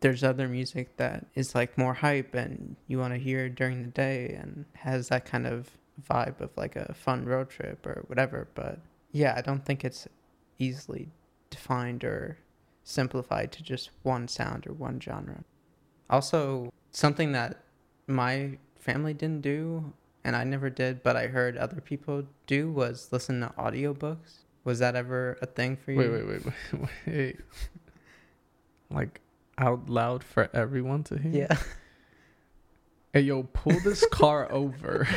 [0.00, 3.90] there's other music that is like more hype and you want to hear during the
[3.90, 5.70] day and has that kind of
[6.10, 8.78] vibe of like a fun road trip or whatever but
[9.12, 10.06] yeah i don't think it's
[10.58, 11.08] easily
[11.50, 12.38] defined or
[12.84, 15.44] simplified to just one sound or one genre.
[16.08, 17.64] Also, something that
[18.06, 19.92] my family didn't do
[20.24, 24.44] and I never did, but I heard other people do was listen to audiobooks.
[24.64, 25.98] Was that ever a thing for you?
[25.98, 27.36] Wait, wait, wait, wait, wait.
[28.90, 29.20] like
[29.58, 31.48] out loud for everyone to hear?
[31.48, 31.58] Yeah.
[33.12, 35.08] Hey, yo, pull this car over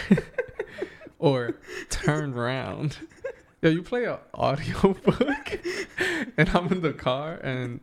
[1.20, 1.58] or
[1.90, 2.98] turn around.
[3.62, 5.60] Yo, you play an audiobook
[6.38, 7.82] and I'm in the car and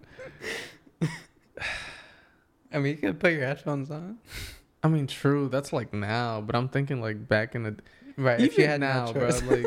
[2.73, 4.17] I mean you could put your headphones on.
[4.83, 7.77] I mean true, that's like now, but I'm thinking like back in the
[8.17, 8.41] Right.
[8.41, 9.67] Even if you had now, no bro, like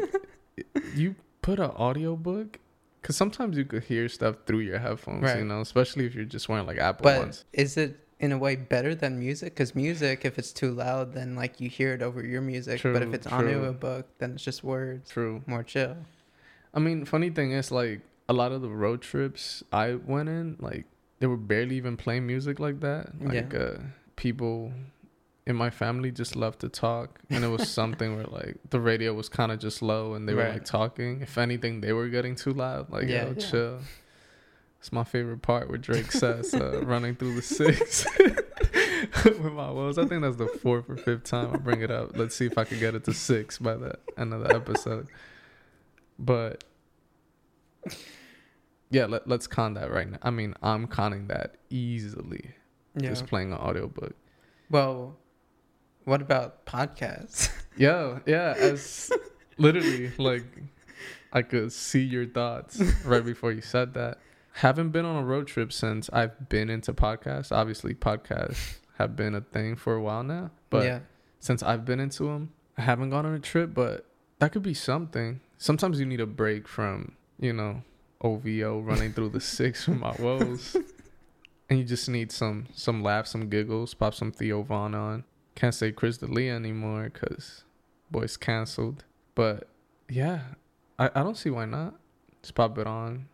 [0.95, 2.57] you put an audiobook
[3.01, 6.49] cuz sometimes you could hear stuff through your headphones, you know, especially if you're just
[6.49, 7.45] wearing like Apple but ones.
[7.53, 9.53] is it in a way better than music?
[9.53, 12.81] Because music, if it's too loud, then like you hear it over your music.
[12.83, 15.09] but if True, it's a book, then it's just words.
[15.09, 15.41] True.
[15.47, 15.95] More chill.
[16.73, 20.57] I mean, funny thing is like a lot of the road trips I went in,
[20.59, 20.85] like
[21.19, 23.19] they were barely even playing music like that.
[23.21, 23.59] Like Yeah.
[23.59, 23.79] uh
[24.15, 24.73] people
[25.49, 29.13] in my family just loved to talk and it was something where like the radio
[29.13, 31.21] was kind of just low and they were like talking.
[31.21, 32.89] If anything, they were getting too loud.
[32.91, 33.45] Like, Yeah, yo, yeah.
[33.49, 33.79] chill.
[34.79, 38.05] It's my favorite part where Drake says uh, running through the six
[39.25, 39.97] with my woes.
[39.97, 42.15] I think that's the fourth or fifth time I bring it up.
[42.15, 45.07] Let's see if I can get it to six by the end of the episode.
[46.17, 46.63] But
[48.89, 50.17] yeah, let, let's con that right now.
[50.21, 52.51] I mean, I'm conning that easily.
[52.95, 53.09] Yeah.
[53.09, 54.15] Just playing an audiobook.
[54.69, 55.17] Well,
[56.09, 57.51] what about podcasts?
[57.77, 58.55] Yeah, yeah.
[58.57, 59.09] As
[59.57, 60.43] literally, like,
[61.31, 64.17] I could see your thoughts right before you said that.
[64.51, 67.53] Haven't been on a road trip since I've been into podcasts.
[67.53, 70.99] Obviously, podcasts have been a thing for a while now, but yeah.
[71.39, 73.73] since I've been into them, I haven't gone on a trip.
[73.73, 74.03] But
[74.39, 75.39] that could be something.
[75.57, 77.83] Sometimes you need a break from, you know,
[78.19, 80.75] OVO running through the six with my woes,
[81.69, 83.93] and you just need some some laughs, some giggles.
[83.93, 85.23] Pop some Theo Von on.
[85.59, 87.63] Can't say Chris D'Elia anymore because
[88.09, 89.03] boy's canceled.
[89.35, 89.67] But
[90.09, 90.41] yeah,
[90.97, 91.95] I, I don't see why not.
[92.41, 93.27] Just pop it on.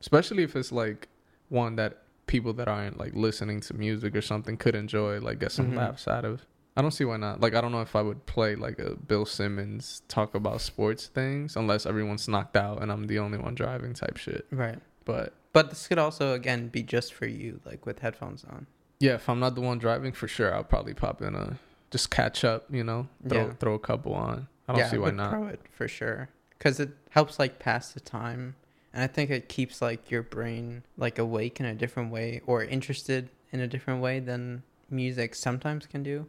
[0.00, 1.08] Especially if it's like
[1.48, 5.52] one that people that aren't like listening to music or something could enjoy, like get
[5.52, 5.76] some Mhm.
[5.76, 6.42] laughs out of.
[6.76, 7.40] I don't see why not.
[7.40, 11.06] Like I don't know if I would play like a Bill Simmons talk about sports
[11.08, 14.46] things unless everyone's knocked out and I'm the only one driving type shit.
[14.52, 14.78] Right.
[15.04, 18.66] But But this could also again be just for you, like with headphones on.
[19.00, 21.58] yeah, if I'm not the one driving for sure, I'll probably pop in a
[21.90, 23.52] just catch up, you know, throw Yeah.
[23.54, 24.48] throw a couple on.
[24.68, 25.30] I don't yeah, see I why would not.
[25.32, 26.28] Pro it for sure,
[26.58, 28.54] because it helps like pass the time,
[28.92, 32.62] and I think it keeps like your brain like awake in a different way or
[32.62, 36.26] interested in a different way than music sometimes can do.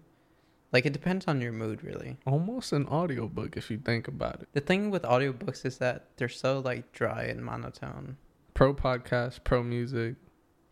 [0.72, 2.18] Like it depends on your mood really.
[2.26, 4.48] Almost an audiobook if you think about it.
[4.54, 8.18] The thing with audiobooks is that they're so like dry and monotone.
[8.54, 10.16] Pro podcast, pro music,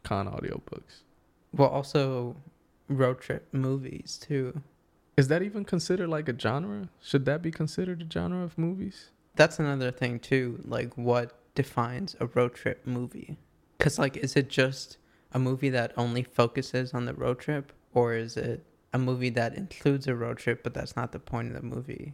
[0.03, 1.03] con audiobooks.
[1.51, 2.37] Well, also
[2.87, 4.61] road trip movies too.
[5.19, 6.87] Is that even considered like a genre?
[7.01, 9.09] Should that be considered a genre of movies?
[9.35, 10.61] That's another thing too.
[10.63, 13.35] Like what defines a road trip movie?
[13.79, 14.97] Cuz like is it just
[15.33, 18.63] a movie that only focuses on the road trip or is it
[18.93, 22.13] a movie that includes a road trip but that's not the point of the movie?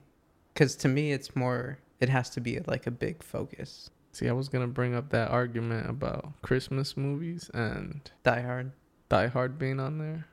[0.56, 3.92] Cuz to me it's more it has to be like a big focus.
[4.14, 8.72] See, I was gonna bring up that argument about Christmas movies and Die Hard.
[9.10, 10.26] Die Hard being on there.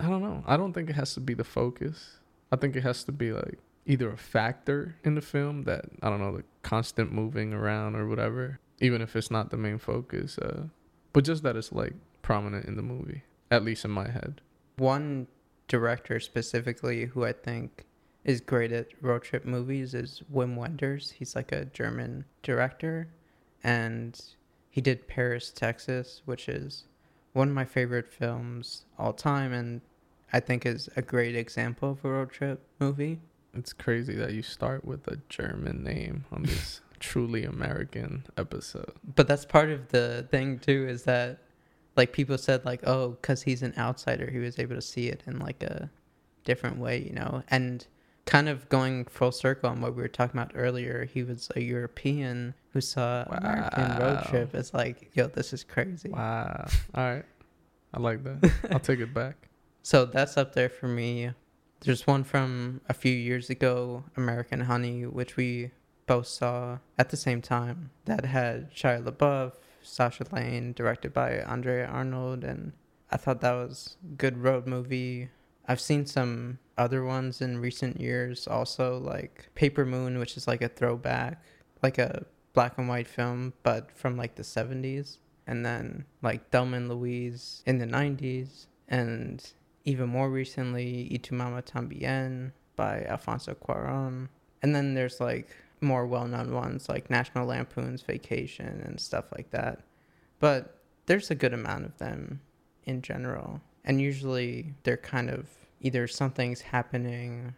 [0.00, 0.42] I don't know.
[0.46, 2.18] I don't think it has to be the focus.
[2.50, 6.08] I think it has to be like either a factor in the film that I
[6.08, 10.38] don't know, the constant moving around or whatever, even if it's not the main focus.
[10.38, 10.64] Uh,
[11.12, 14.40] but just that it's like prominent in the movie, at least in my head.
[14.76, 15.26] One
[15.68, 17.84] director specifically who I think
[18.24, 21.12] is great at road trip movies is Wim Wenders.
[21.12, 23.08] He's like a German director,
[23.62, 24.20] and
[24.70, 26.84] he did Paris, Texas, which is
[27.32, 29.80] one of my favorite films all time, and
[30.32, 33.20] I think is a great example of a road trip movie.
[33.54, 38.92] It's crazy that you start with a German name on this truly American episode.
[39.16, 41.38] But that's part of the thing too, is that
[41.96, 45.22] like people said like, oh, because he's an outsider, he was able to see it
[45.26, 45.90] in like a
[46.44, 47.86] different way, you know, and
[48.26, 51.60] kind of going full circle on what we were talking about earlier, he was a
[51.60, 54.54] European who saw American road trip.
[54.54, 56.10] It's like, yo, this is crazy.
[56.10, 56.66] Wow.
[56.94, 57.24] All right.
[57.92, 58.52] I like that.
[58.70, 59.49] I'll take it back.
[59.82, 61.32] So that's up there for me.
[61.80, 65.70] There's one from a few years ago, American Honey, which we
[66.06, 67.90] both saw at the same time.
[68.04, 69.52] That had Shia LaBeouf,
[69.82, 72.72] Sasha Lane, directed by Andrea Arnold, and
[73.10, 75.30] I thought that was a good road movie.
[75.66, 80.62] I've seen some other ones in recent years also, like Paper Moon, which is like
[80.62, 81.42] a throwback,
[81.82, 85.18] like a black and white film, but from like the 70s.
[85.46, 88.66] And then like Thelma and Louise in the 90s.
[88.88, 89.44] And
[89.84, 94.28] even more recently, Y Tu Mamá También by Alfonso Cuaron.
[94.62, 95.48] And then there's like
[95.80, 99.80] more well known ones like National Lampoon's Vacation and stuff like that.
[100.38, 100.76] But
[101.06, 102.40] there's a good amount of them
[102.84, 103.60] in general.
[103.84, 105.46] And usually they're kind of
[105.80, 107.54] either something's happening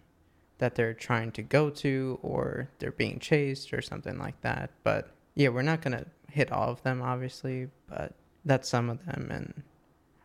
[0.58, 4.70] that they're trying to go to or they're being chased or something like that.
[4.84, 8.14] But yeah, we're not going to hit all of them, obviously, but
[8.44, 9.28] that's some of them.
[9.30, 9.62] And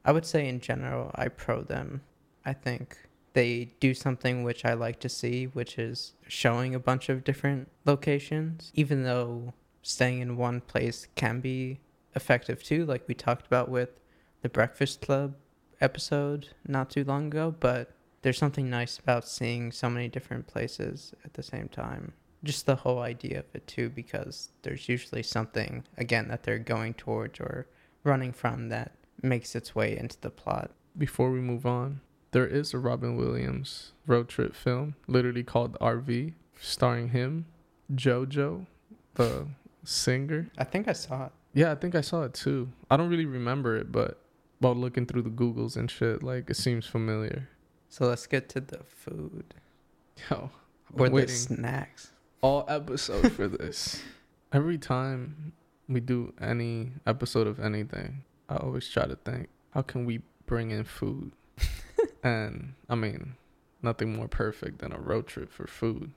[0.08, 2.02] I would say in general, I pro them.
[2.46, 2.98] I think
[3.34, 7.70] they do something which I like to see, which is showing a bunch of different
[7.84, 11.82] locations, even though staying in one place can be
[12.16, 13.90] effective too, like we talked about with
[14.42, 15.36] the Breakfast Club
[15.82, 17.54] episode not too long ago.
[17.60, 17.92] But
[18.22, 22.14] there's something nice about seeing so many different places at the same time.
[22.46, 26.94] Just the whole idea of it too, because there's usually something, again, that they're going
[26.94, 27.68] towards or
[28.06, 30.72] running from that makes its way into the plot.
[30.98, 32.02] Before we move on,
[32.32, 37.46] there is a Robin Williams road trip film, literally called RV, starring him,
[37.94, 38.66] JoJo,
[39.16, 39.48] the
[39.84, 40.50] singer.
[40.58, 41.32] I think I saw it.
[41.54, 42.70] Yeah, I think I saw it too.
[42.92, 44.20] I don't really remember it, but
[44.60, 47.48] while looking through the Googles and shit, like it seems familiar.
[47.90, 49.54] So let's get to the food
[50.30, 50.50] Yo,
[50.94, 52.12] or I'm the waiting snacks.
[52.42, 54.02] all episode for this.
[54.54, 55.54] Every time
[55.88, 60.72] we do any episode of anything, I always try to think, how can we bring
[60.72, 61.32] in food?
[62.24, 63.36] and I mean,
[63.82, 66.12] nothing more perfect than a road trip for food.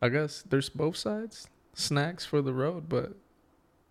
[0.00, 3.14] I guess there's both sides, snacks for the road, but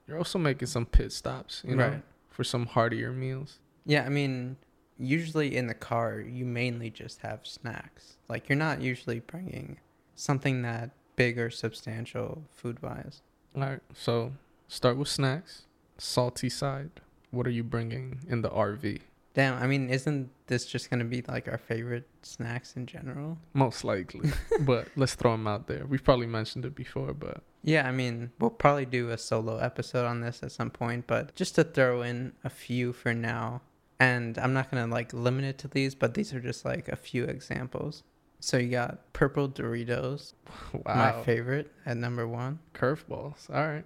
[0.08, 2.04] you're also making some pit stops, you know, Right.
[2.30, 3.60] for some heartier meals.
[3.86, 4.58] Yeah, I mean,
[4.98, 8.18] usually in the car, you mainly just have snacks.
[8.30, 9.80] Like, you're not usually bringing
[10.16, 13.22] something that big or substantial food wise.
[13.56, 14.34] All right, so
[14.68, 15.64] start with snacks,
[15.98, 17.02] salty side.
[17.32, 19.02] What are you bringing in the RV?
[19.34, 23.38] Damn, I mean, isn't this just going to be like our favorite snacks in general?
[23.54, 24.32] Most likely.
[24.62, 25.86] but let's throw them out there.
[25.86, 30.08] We've probably mentioned it before, but Yeah, I mean, we'll probably do a solo episode
[30.08, 33.62] on this at some point, but just to throw in a few for now.
[34.00, 36.88] And I'm not going to like limit it to these, but these are just like
[36.88, 38.02] a few examples.
[38.40, 40.34] So you got purple Doritos,
[40.74, 40.82] wow.
[40.86, 42.58] my favorite at number one.
[42.74, 43.50] Curveballs.
[43.54, 43.86] All right.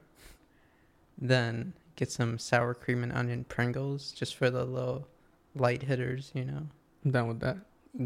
[1.17, 5.07] Then get some sour cream and onion Pringles just for the little
[5.53, 6.65] light hitters, you know.
[7.05, 7.57] I'm down with that.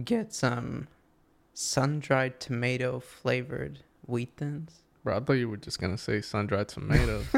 [0.03, 0.89] Get some
[1.53, 4.81] sun dried tomato flavored wheat thins.
[5.05, 7.25] Bro, I thought you were just to say sun dried tomatoes.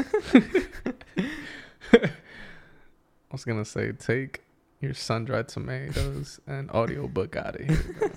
[1.92, 2.10] I
[3.30, 4.42] was to say take
[4.80, 8.12] your sun dried tomatoes and audiobook out of here.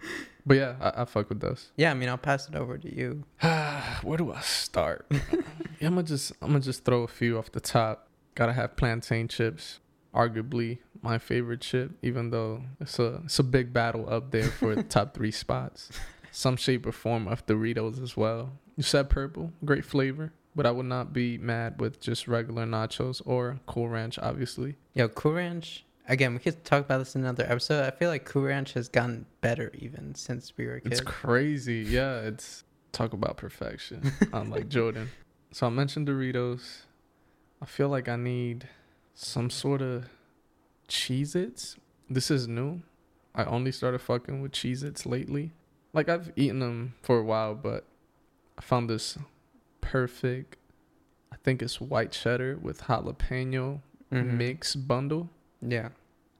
[0.44, 0.56] bro.
[0.56, 1.70] but yeah, I, I fuck with those.
[1.76, 3.24] Yeah, I mean, I'll pass it over to you.
[4.02, 5.06] Where do I start?
[5.10, 5.18] yeah,
[5.88, 8.08] I'm gonna just I'm gonna just throw a few off the top.
[8.34, 9.80] Gotta have plantain chips.
[10.14, 14.74] Arguably my favorite chip, even though it's a it's a big battle up there for
[14.74, 15.90] the top three spots.
[16.30, 18.52] Some shape or form of Doritos as well.
[18.76, 23.20] You said purple, great flavor, but I would not be mad with just regular nachos
[23.26, 24.76] or Cool Ranch, obviously.
[24.94, 25.84] Yo, Cool Ranch.
[26.08, 27.84] Again, we could talk about this in another episode.
[27.86, 31.00] I feel like Cool Ranch has gotten better even since we were kids.
[31.00, 31.84] It's crazy.
[31.88, 34.12] Yeah, it's talk about perfection.
[34.32, 35.10] Unlike Jordan.
[35.52, 36.82] So I mentioned Doritos.
[37.60, 38.68] I feel like I need
[39.14, 40.06] some sort of
[40.88, 41.76] Cheez Its.
[42.10, 42.82] This is new.
[43.34, 45.52] I only started fucking with Cheez Its lately.
[45.92, 47.84] Like I've eaten them for a while, but
[48.58, 49.16] I found this
[49.80, 50.56] perfect
[51.32, 53.80] I think it's white cheddar with jalapeno
[54.12, 54.36] Mhm.
[54.36, 55.30] mix bundle
[55.62, 55.90] Yeah.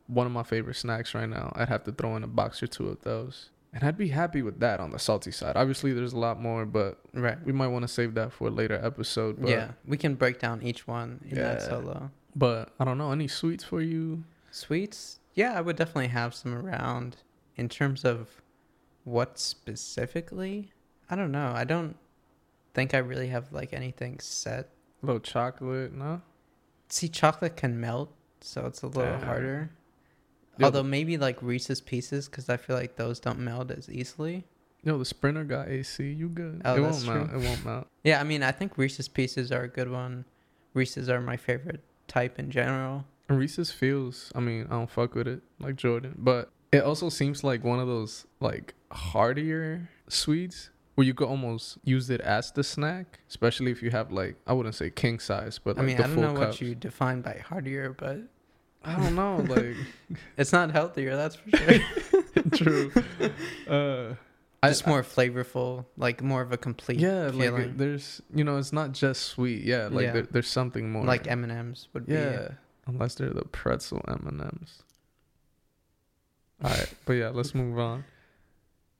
[0.08, 1.52] one of my favorite snacks right now.
[1.56, 3.48] I'd have to throw in a box or two of those.
[3.72, 5.56] And I'd be happy with that on the salty side.
[5.56, 7.42] Obviously, there's a lot more, but Right.
[7.46, 9.40] we might want to save that for a later episode.
[9.40, 11.66] But, yeah, we can break down each one in that Yeah.
[11.68, 12.10] solo.
[12.36, 13.12] But I don't know.
[13.12, 14.24] Any sweets for you?
[14.50, 17.16] Sweets, yeah, I would definitely have some around.
[17.56, 18.42] In terms of
[19.04, 20.72] what specifically,
[21.08, 21.52] I don't know.
[21.54, 21.96] I don't
[22.74, 24.70] think I really have like anything set.
[25.02, 25.92] A little chocolate?
[25.92, 26.22] No?
[26.88, 28.12] See, chocolate can melt,
[28.44, 29.24] so it's a little Yeah.
[29.24, 29.70] harder.
[30.58, 34.44] Yeah, Although maybe like Reese's Pieces, because I feel like those don't melt as easily.
[34.84, 36.12] No, the Sprinter got AC.
[36.12, 36.60] You good?
[36.64, 37.30] Oh, it that's won't melt.
[37.30, 37.40] true.
[37.40, 37.86] It won't melt.
[38.04, 40.24] Yeah, I mean, I think Reese's Pieces are a good one.
[40.74, 43.04] Reese's are my favorite type in general.
[43.28, 47.08] And Reese's feels, I mean, I don't fuck with it like Jordan, but it also
[47.08, 52.50] seems like one of those like heartier sweets where you could almost use it as
[52.50, 55.86] the snack, especially if you have like I wouldn't say king size, but I like
[55.86, 56.60] mean, the I don't full know cups.
[56.60, 58.18] what you define by heartier, but
[58.84, 59.76] I don't know, like
[60.36, 61.80] it's not healthier, that's for sure.
[62.52, 62.92] true.
[63.68, 64.14] Uh,
[64.62, 67.62] I- Just more flavorful, like more of a complete yeah, like feeling.
[67.70, 69.62] it- there's you know it's not just sweet.
[69.64, 70.12] Yeah, like Yeah.
[70.12, 71.04] There, there's something more.
[71.04, 72.14] like M and M's would be.
[72.14, 72.48] yeah,
[72.86, 74.82] unless they're the pretzel M and M's.
[76.64, 78.04] All right, but yeah, let's move on.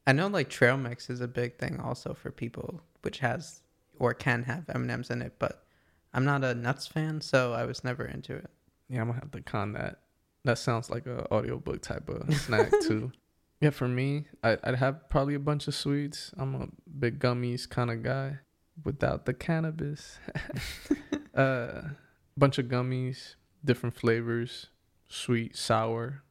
[0.06, 3.62] I know like trail mix is a big thing also for people, which has
[4.00, 5.64] or can have M and M's in it, but
[6.12, 8.50] I'm not a nuts fan, so I was never into it.
[8.92, 10.00] Yeah, I'm gonna have to con that.
[10.44, 13.10] That sounds like a audiobook type of snack too.
[13.60, 16.32] Yeah, for me, I'd, I'd have probably a bunch of sweets.
[16.36, 16.68] I'm a
[16.98, 18.38] big gummies kind of guy,
[18.84, 20.18] without the cannabis.
[21.34, 21.82] uh,
[22.36, 24.66] bunch of gummies, different flavors,
[25.08, 26.22] sweet, sour.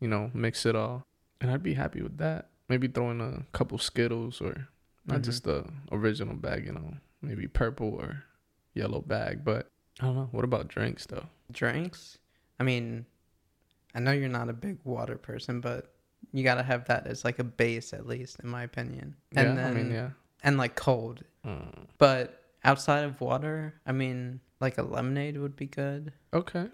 [0.00, 1.06] You know, mix it all,
[1.40, 2.48] and I'd be happy with that.
[2.68, 4.68] Maybe throw in a couple Skittles or
[5.06, 5.24] not Mhm.
[5.24, 6.66] just the original bag.
[6.66, 8.24] You know, maybe purple or
[8.74, 9.44] yellow bag.
[9.44, 9.68] But
[10.00, 10.28] I don't know.
[10.32, 11.26] What about drinks though?
[11.52, 12.18] drinks.
[12.58, 13.06] I mean,
[13.94, 15.92] I know you're not a big water person, but
[16.32, 19.16] you gotta have that as like a base at least, in my opinion.
[19.34, 20.10] And yeah, then I mean, yeah.
[20.42, 21.24] and like cold.
[21.44, 21.86] Mm.
[21.98, 26.12] But outside of water, I mean, like a lemonade would be good.
[26.32, 26.66] Okay.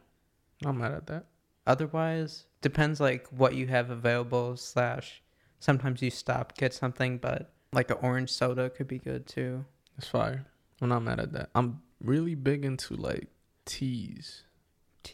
[0.65, 1.27] I'm mad at that.
[1.67, 4.57] Otherwise, depends like what you have available.
[4.57, 5.23] Slash,
[5.59, 9.65] sometimes you stop get something, but like an orange soda could be good too.
[9.97, 10.47] It's fire.
[10.81, 11.51] I'm not mad at that.
[11.55, 13.29] I'm really big into like
[13.65, 14.43] teas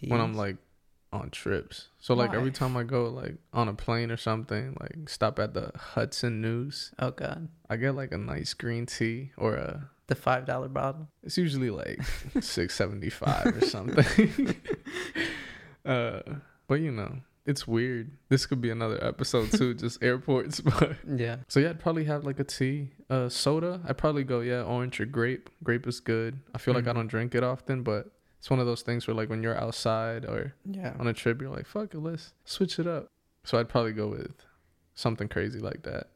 [0.07, 0.57] when I'm like
[1.13, 1.89] on trips.
[1.99, 2.37] So like Why?
[2.37, 6.41] every time I go like on a plane or something, like stop at the Hudson
[6.41, 10.69] News, oh god, I get like a nice green tea or a the five dollar
[10.69, 11.09] bottle.
[11.23, 12.01] it's usually like
[12.41, 14.57] six seventy five or something.
[15.85, 16.21] uh
[16.67, 18.13] but you know, it's weird.
[18.29, 22.25] This could be another episode too, just airports, but Yeah, So yeah, I'd probably have
[22.25, 23.81] like a tea, uh, soda.
[23.87, 25.51] I'd probably go yeah, orange or grape.
[25.63, 26.39] Grape is good.
[26.55, 26.95] I feel like I Mhm.
[26.95, 30.25] don't drink it often, but it's one of those things where like when you're outside
[30.25, 30.95] or yeah.
[30.99, 33.09] on a trip, you're like, fuck it, let's switch it up.
[33.45, 34.35] So I'd probably go with
[34.95, 36.09] something crazy like that.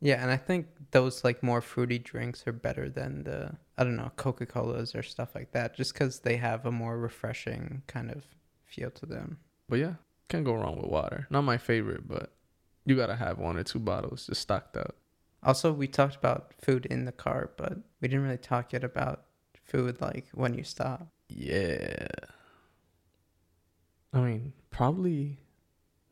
[0.00, 3.96] Yeah, and I think those like more fruity drinks are better than the I don't
[3.96, 8.10] know Coca Colas or stuff like that, just because they have a more refreshing kind
[8.10, 8.24] of
[8.66, 9.38] feel to them.
[9.68, 9.94] But yeah,
[10.32, 11.26] can't go wrong with water.
[11.28, 12.32] Not my favorite, but
[12.86, 14.96] you gotta have one or two bottles just stocked up.
[15.42, 19.24] Also, we talked about food in the car, but we didn't really talk yet about
[19.62, 21.08] food like when you stop.
[21.28, 22.06] Yeah.
[24.14, 25.38] I mean, probably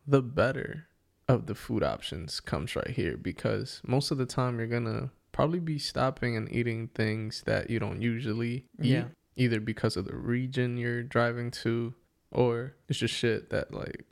[0.06, 0.86] the better
[1.26, 5.60] of the food options comes right here because most of the time you're gonna probably
[5.60, 9.04] be stopping and eating things that you don't usually eat,
[9.36, 11.94] either because of the region you're driving to
[12.32, 14.04] or it's just shit that like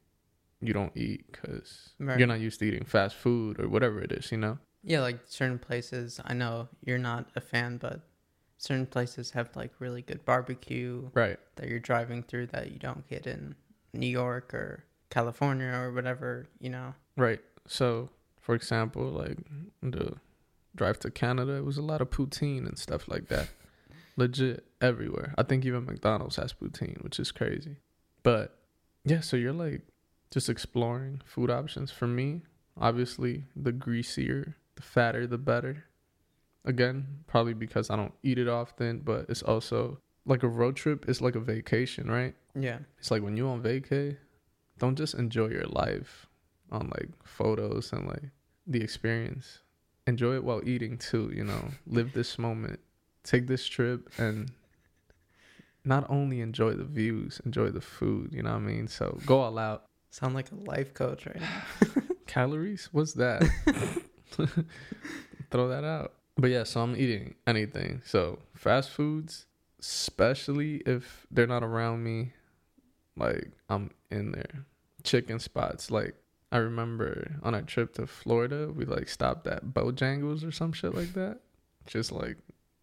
[0.61, 2.19] you don't eat because Right.
[2.19, 4.59] you're not used to eating fast food or whatever it is, you know?
[4.83, 6.21] Yeah, like certain places.
[6.25, 8.01] I know you're not a fan, but
[8.57, 11.39] certain places have like really good barbecue Right.
[11.57, 13.55] that you're driving through that you don't get in
[13.93, 16.95] New York or California or whatever, you know.
[17.17, 17.41] Right.
[17.67, 19.39] So, for example, like
[19.83, 20.17] the
[20.75, 23.49] drive to Canada, it was a lot of poutine and stuff like that.
[24.17, 25.35] Legit everywhere.
[25.39, 27.77] I think even McDonald's has poutine, which is crazy.
[28.25, 28.59] But
[29.05, 29.83] yeah, so you're like
[30.31, 31.91] just exploring food options.
[31.91, 32.43] For me,
[32.77, 35.85] obviously, the greasier, the fatter, the better.
[36.65, 41.09] Again, probably because I don't eat it often, but it's also like a road trip
[41.09, 42.35] is like a vacation, right?
[42.55, 42.79] Yeah.
[42.99, 44.17] It's like when you on vacay,
[44.79, 46.27] don't just enjoy your life
[46.71, 48.31] on like photos and like
[48.67, 49.61] the experience.
[50.07, 51.71] Enjoy it while eating too, you know.
[51.87, 52.81] Live this moment.
[53.25, 54.51] Take this trip and
[55.85, 58.89] not only enjoy the views, enjoy the food, you know what I mean?
[58.89, 59.88] So go all out.
[60.11, 61.63] Sound like a life coach right now.
[62.27, 62.89] Calories?
[62.93, 63.43] What's that?
[65.51, 66.15] Throw that out.
[66.37, 68.03] But yeah, so I'm eating anything.
[68.05, 69.47] So fast foods,
[69.81, 72.33] especially if they're not around me,
[73.17, 74.67] like I'm in there.
[75.05, 76.15] Chicken spots, like
[76.51, 80.95] I remember on our trip to Florida, we like stopped at Bojangles or some shit
[80.95, 81.41] like that.
[81.87, 82.37] Just like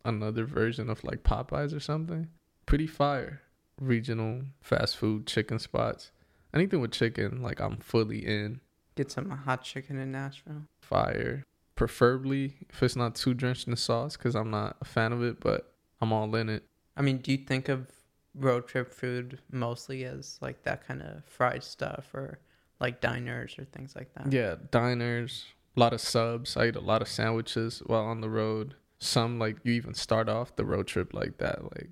[0.03, 2.27] another version of like Popeyes or something.
[2.65, 3.41] Pretty fire.
[3.79, 6.11] Regional fast food chicken spots.
[6.55, 8.61] Anything with chicken, like I'm fully in.
[8.95, 10.63] Get some hot chicken in Nashville.
[10.79, 11.43] Fire.
[11.75, 15.21] Preferably if it's not too drenched in the sauce, because I'm not a fan of
[15.21, 16.63] it, but I'm all in it.
[16.95, 17.91] I mean, do you think of
[18.33, 22.39] road trip food mostly as like that kind of fried stuff or
[22.79, 24.31] like diners or things like that?
[24.31, 25.45] Yeah, diners,
[25.75, 26.55] a lot of subs.
[26.55, 28.75] I eat a lot of sandwiches while on the road.
[28.99, 31.89] Some like you even start off the road trip like that, like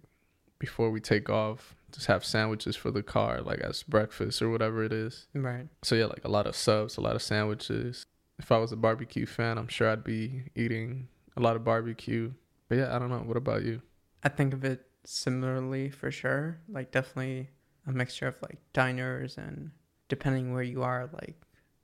[0.58, 4.84] before we take off, just have sandwiches for the car, like as breakfast or whatever
[4.84, 5.28] it is.
[5.34, 5.68] Right.
[5.84, 8.06] So yeah, like a lot of subs, a lot of sandwiches.
[8.40, 12.34] If I was a barbecue fan, I'm sure I'd be eating a lot of barbecue.
[12.68, 13.20] But yeah, I don't know.
[13.20, 13.82] What about you?
[14.24, 16.58] I think of it similarly for sure.
[16.68, 17.50] Like definitely
[17.88, 19.72] a mixture of like diners and
[20.10, 21.36] depending where you are, like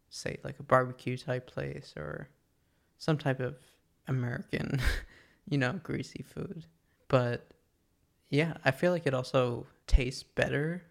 [0.10, 2.30] say like a barbecue type place or
[2.98, 3.56] some type of
[4.08, 4.82] American,
[5.50, 6.66] you know, greasy food.
[7.08, 7.52] But
[8.30, 10.84] yeah, I feel like it also tastes better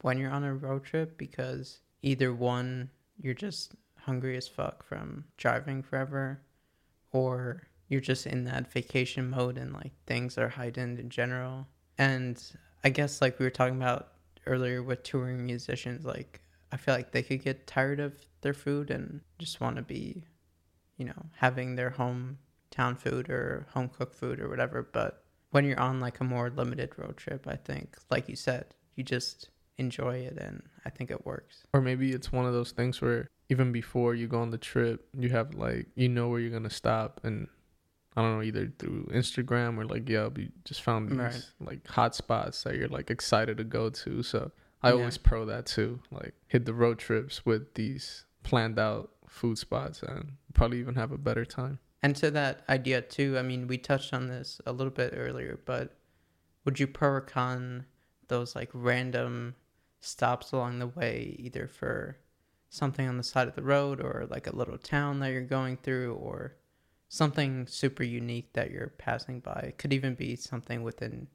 [0.00, 2.88] when you're on a road trip because either one,
[3.20, 6.40] you're just hungry as fuck from driving forever,
[7.12, 11.66] or you're just in that vacation mode and like things are heightened in general.
[11.98, 12.42] And
[12.82, 14.12] I guess like we were talking about
[14.46, 16.40] earlier with touring musicians, like
[16.72, 20.24] I feel like they could get tired of their food and just want to be,
[20.96, 24.82] you know, having their hometown food or home cooked food or whatever.
[24.92, 25.23] But
[25.54, 29.04] when you're on like a more limited road trip, I think, like you said, you
[29.04, 31.62] just enjoy it and I think it works.
[31.72, 35.06] Or maybe it's one of those things where even before you go on the trip,
[35.16, 37.46] you have like you know where you're gonna stop and
[38.16, 41.44] I don't know, either through Instagram or like Yelp, you just found these Right.
[41.60, 44.22] like hot spots that you're like excited to go to.
[44.24, 44.50] So
[44.82, 44.94] I Yeah.
[44.94, 46.00] always pro that too.
[46.10, 51.12] Like hit the road trips with these planned out food spots and probably even have
[51.12, 51.78] a better time.
[52.04, 55.58] And to that idea too, I mean, we touched on this a little bit earlier,
[55.64, 55.96] but
[56.66, 57.86] would you pro or con
[58.28, 59.54] those like random
[60.00, 62.18] stops along the way, either for
[62.68, 65.78] something on the side of the road or like a little town that you're going
[65.78, 66.56] through or
[67.08, 69.68] something super unique that you're passing by?
[69.68, 71.26] It could even be something within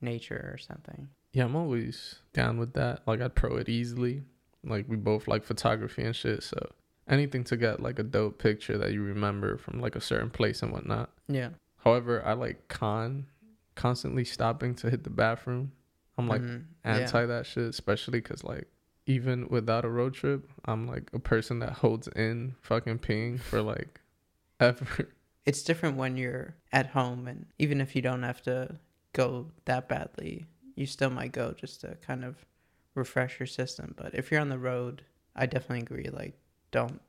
[0.00, 1.10] nature or something.
[1.34, 3.02] Yeah, I'm always down with that.
[3.06, 4.22] Like I'd pro it easily.
[4.64, 6.72] Like we both like photography and shit, so
[7.08, 10.62] anything to get like a dope picture that you remember from like a certain place
[10.62, 11.10] and whatnot.
[11.28, 11.50] Yeah.
[11.78, 13.26] However, I like con
[13.74, 15.72] constantly stopping to hit the bathroom.
[16.16, 16.64] I'm like Mhm.
[16.84, 16.96] Yeah.
[16.98, 18.68] anti that shit, especially because like
[19.06, 23.60] even without a road trip, I'm like a person that holds in fucking peeing for
[23.60, 24.00] like
[24.60, 25.08] ever.
[25.44, 28.78] it's different when you're at home and even if you don't have to
[29.12, 30.46] go that badly
[30.76, 32.46] you still might go just to kind of
[32.94, 35.02] refresh your system but if you're on the road
[35.36, 36.38] i definitely agree like
[36.74, 37.00] don't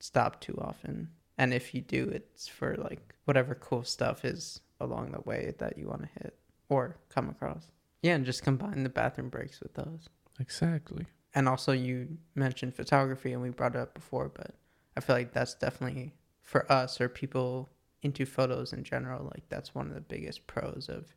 [0.00, 1.08] stop too often.
[1.38, 5.78] And if you do it's for like whatever cool stuff is along the way that
[5.78, 6.34] you want to hit
[6.68, 7.64] or come across.
[8.02, 10.08] Yeah and just combine the bathroom breaks with those.
[10.40, 11.06] Exactly.
[11.34, 14.52] and also you mentioned photography and we brought it up before but
[14.96, 16.12] i feel like that's definitely
[16.42, 17.68] for us or people
[18.02, 21.14] into photos in general like that's one of the biggest pros of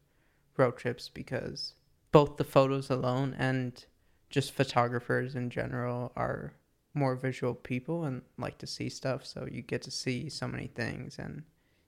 [0.58, 1.74] road trips because
[2.12, 3.86] both the photos alone and
[4.30, 6.54] just photographers in general are
[6.96, 10.68] more visual people and like to see stuff so you get to see so many
[10.68, 11.44] things and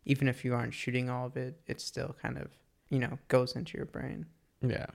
[0.05, 2.49] even if you aren't shooting all of it it still kind of
[2.89, 4.25] you know goes into your brain
[4.61, 4.87] Yeah.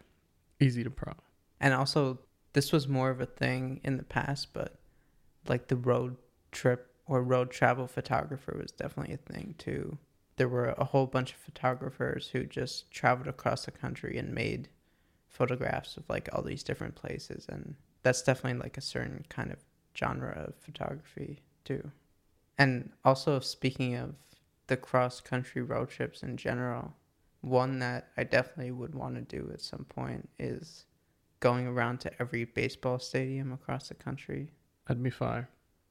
[0.61, 1.15] Easy to pro.
[1.61, 2.19] and also,
[2.53, 4.79] this was more of a thing in the past, but
[5.49, 6.17] like the road
[6.53, 9.99] trip or road travel photographer was definitely a thing too.
[10.37, 14.69] There were a whole bunch of photographers who just traveled across the country and made
[15.29, 17.47] photographs of like all these different places.
[17.49, 19.59] And that's definitely like a certain kind of
[19.97, 21.91] genre of photography too.
[22.59, 24.15] And also speaking of
[24.67, 26.95] the cross country road trips in general,
[27.41, 30.87] one that I definitely would want to do at some point is
[31.41, 34.49] going around to every baseball stadium across the country.
[34.87, 35.49] That'd be fire.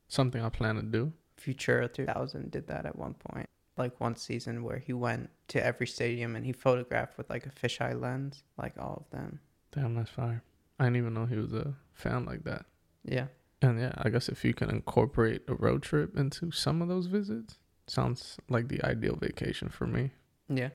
[0.07, 1.11] Something I plan to do.
[1.39, 3.47] Futura 2000 did that at one point.
[3.77, 7.49] Like one season where he went to every stadium and he photographed with like a
[7.49, 9.39] fisheye lens, like all of them.
[9.71, 10.43] Damn, that's fire.
[10.79, 12.65] I didn't even know he was a fan like that.
[13.03, 13.27] Yeah.
[13.61, 17.05] And yeah, I guess if you can incorporate a road trip into some of those
[17.05, 20.11] visits, sounds like the ideal vacation for me.
[20.49, 20.69] Yeah.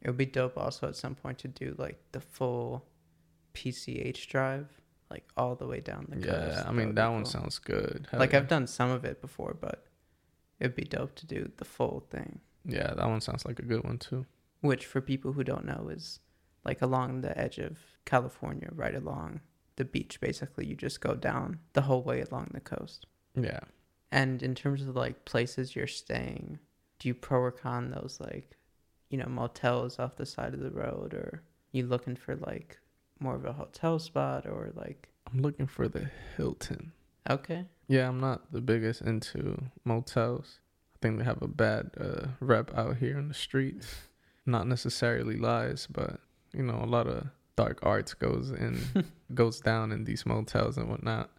[0.00, 2.86] It would be dope also at some point to do like the full
[3.54, 4.68] PCH drive,
[5.10, 6.58] like all the way down the coast.
[6.58, 7.30] Yeah, I mean be that one cool.
[7.30, 8.06] sounds good.
[8.10, 8.38] Hell like yeah.
[8.38, 9.86] I've done some of it before, but
[10.60, 12.40] it'd be dope to do the full thing.
[12.66, 14.26] Yeah, that one sounds like a good one too.
[14.60, 16.20] Which for people who don't know is
[16.64, 19.40] like along the edge of California, right along
[19.76, 20.66] the beach basically.
[20.66, 23.06] You just go down the whole way along the coast.
[23.34, 23.60] Yeah.
[24.12, 26.58] And in terms of like places you're staying,
[26.98, 28.56] do you pro or con those like,
[29.10, 32.78] you know, motels off the side of the road or you looking for like
[33.18, 36.92] more of a hotel spot or like I'm looking for the Hilton.
[37.28, 37.66] okay.
[37.88, 40.60] Yeah, I'm not the biggest into motels.
[40.94, 43.94] I think they have a bad uh, rep out here in the streets.
[44.46, 46.20] Not necessarily lies, but
[46.52, 48.78] you know, a lot of dark arts goes in
[49.34, 51.30] goes down in these motels and whatnot.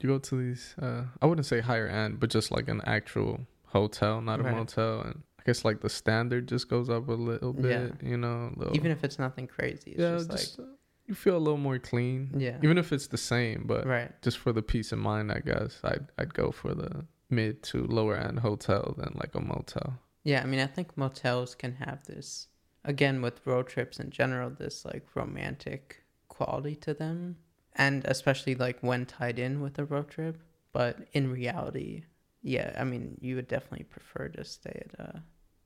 [0.00, 3.40] You go to these uh I wouldn't say higher end, but just like an actual
[3.66, 7.52] hotel, not a motel and I guess like the standard just goes up a little
[7.52, 10.70] bit, you know, little, Even if it's nothing crazy, it's yeah, just, just, like uh,
[11.06, 12.30] you feel a little more clean.
[12.36, 12.58] yeah.
[12.62, 14.10] Even if it's the same, but right.
[14.22, 17.86] just for the peace of mind, I guess I'd I'd go for the mid to
[17.86, 19.98] lower end hotel than like a motel.
[20.24, 22.48] Yeah, I mean, I think motels can have this,
[22.84, 27.36] again, with road trips in general, this like romantic quality to them.
[27.74, 30.38] And especially like when tied in with a road trip.
[30.72, 32.04] But in reality,
[32.42, 35.18] yeah, I mean, you would definitely prefer to stay at uh,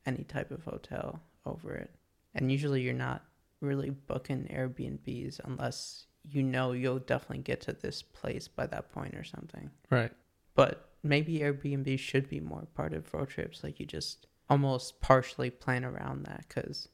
[0.06, 1.90] any type of hotel over it.
[2.34, 3.24] And usually you're not
[3.60, 9.14] really booking Airbnbs unless you know you'll definitely get to this place by that point
[9.14, 10.10] or something Right.
[10.54, 13.62] but maybe Airbnb should be more part of road trips.
[13.62, 16.88] Like you just almost partially plan around that because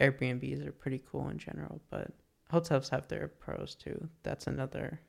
[0.00, 2.12] Airbnbs are pretty cool in general, but
[2.50, 4.08] hotels have their pros too.
[4.22, 5.00] That's another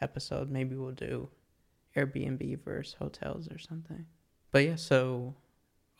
[0.00, 0.50] episode.
[0.50, 1.28] Maybe we'll do
[1.96, 4.06] Airbnb versus hotels or something.
[4.50, 5.34] But yeah, so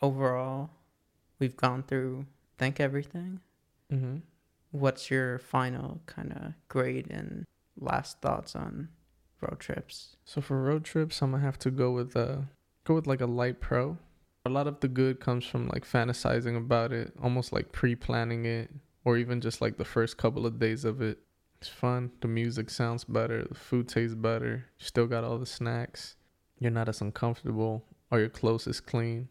[0.01, 0.69] overall,
[1.39, 2.25] we've gone through
[2.57, 3.41] think everything.
[3.91, 4.17] Mm-hmm.
[4.71, 7.45] What's your final kind of grade and
[7.79, 8.89] last thoughts on
[9.41, 10.15] road trips?
[10.25, 12.37] So for road trips, I'm gonna have to go with uh
[12.83, 13.97] go with like a light pro.
[14.45, 18.69] A lot of the good comes from like fantasizing about it, almost like pre-planning it,
[19.03, 21.19] or even just like the first couple of days of it.
[21.59, 22.11] It's fun.
[22.21, 23.43] The music sounds better.
[23.43, 24.65] The food tastes better.
[24.79, 26.15] You still got all the snacks.
[26.59, 29.29] You're not as uncomfortable, or your clothes is clean.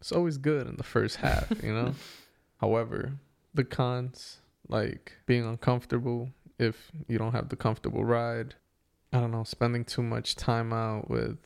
[0.00, 1.94] It's always good in the first half, you know.
[2.60, 3.14] However,
[3.52, 4.38] the cons,
[4.68, 8.54] like being uncomfortable if you don't have the comfortable ride,
[9.12, 11.38] I don't know, spending too much time out with,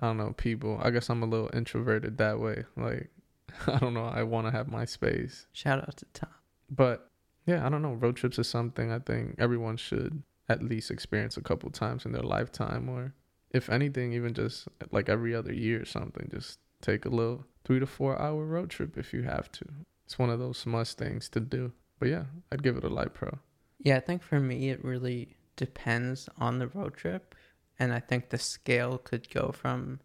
[0.00, 0.80] I don't know, people.
[0.82, 2.64] I guess I'm a little introverted that way.
[2.76, 3.10] Like,
[3.66, 5.46] I don't know, I want to have my space.
[5.52, 6.30] Shout out to Tom.
[6.70, 7.10] But
[7.46, 7.92] yeah, I don't know.
[7.92, 12.12] Road trips is something I think everyone should at least experience a couple times in
[12.12, 13.14] their lifetime, or
[13.50, 16.28] if anything, even just like every other year or something.
[16.32, 19.64] Just take a little three to four hour road trip if you have to.
[20.04, 21.72] It's one of those must things to do.
[21.98, 23.38] But yeah, I'd give it a light pro.
[23.78, 27.34] Yeah, I think for me it really depends on the road trip,
[27.80, 30.00] and I think the scale could go from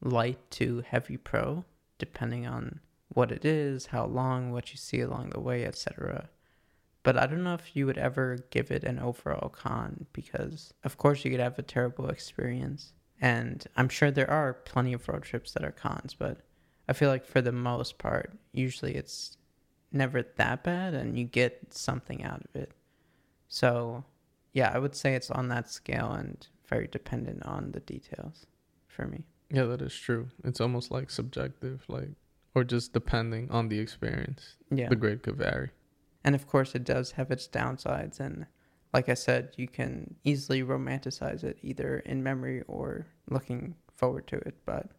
[0.00, 1.64] light to heavy pro
[1.98, 6.30] depending on what it is, how long, what you see along the way, etc.
[7.02, 10.96] But I don't know if you would ever give it an overall con because of
[10.96, 12.94] course you could have a terrible experience.
[13.20, 16.38] And I'm sure there are plenty of road trips that are cons, but
[16.88, 19.36] I feel like for the most part, usually it's
[19.92, 22.72] never that bad and you get something out of it.
[23.48, 24.04] So,
[24.52, 28.46] yeah, I would say it's on that scale and very dependent on the details
[28.86, 29.24] for me.
[29.50, 30.28] Yeah, that is true.
[30.44, 32.12] It's almost like subjective, like,
[32.54, 34.56] or just depending on the experience.
[34.70, 34.88] Yeah.
[34.88, 35.70] The grade could vary.
[36.24, 38.20] And of course, it does have its downsides.
[38.20, 38.46] And
[38.94, 44.36] like I said, you can easily romanticize it either in memory or looking forward to
[44.36, 44.54] it.
[44.64, 44.90] But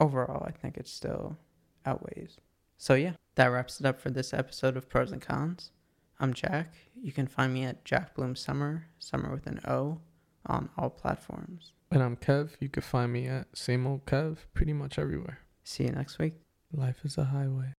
[0.00, 1.36] overall, I think it still
[1.84, 2.38] outweighs.
[2.78, 5.70] So, yeah, that wraps it up for this episode of Pros and Cons.
[6.18, 6.74] I'm Jack.
[7.00, 10.00] You can find me at Jack Bloom Sommer, Sommer with an O,
[10.46, 11.72] on all platforms.
[11.90, 12.50] And I'm Kev.
[12.60, 15.38] You can find me at same old Kev pretty much everywhere.
[15.64, 16.34] See you next week.
[16.72, 17.70] Life is a highway.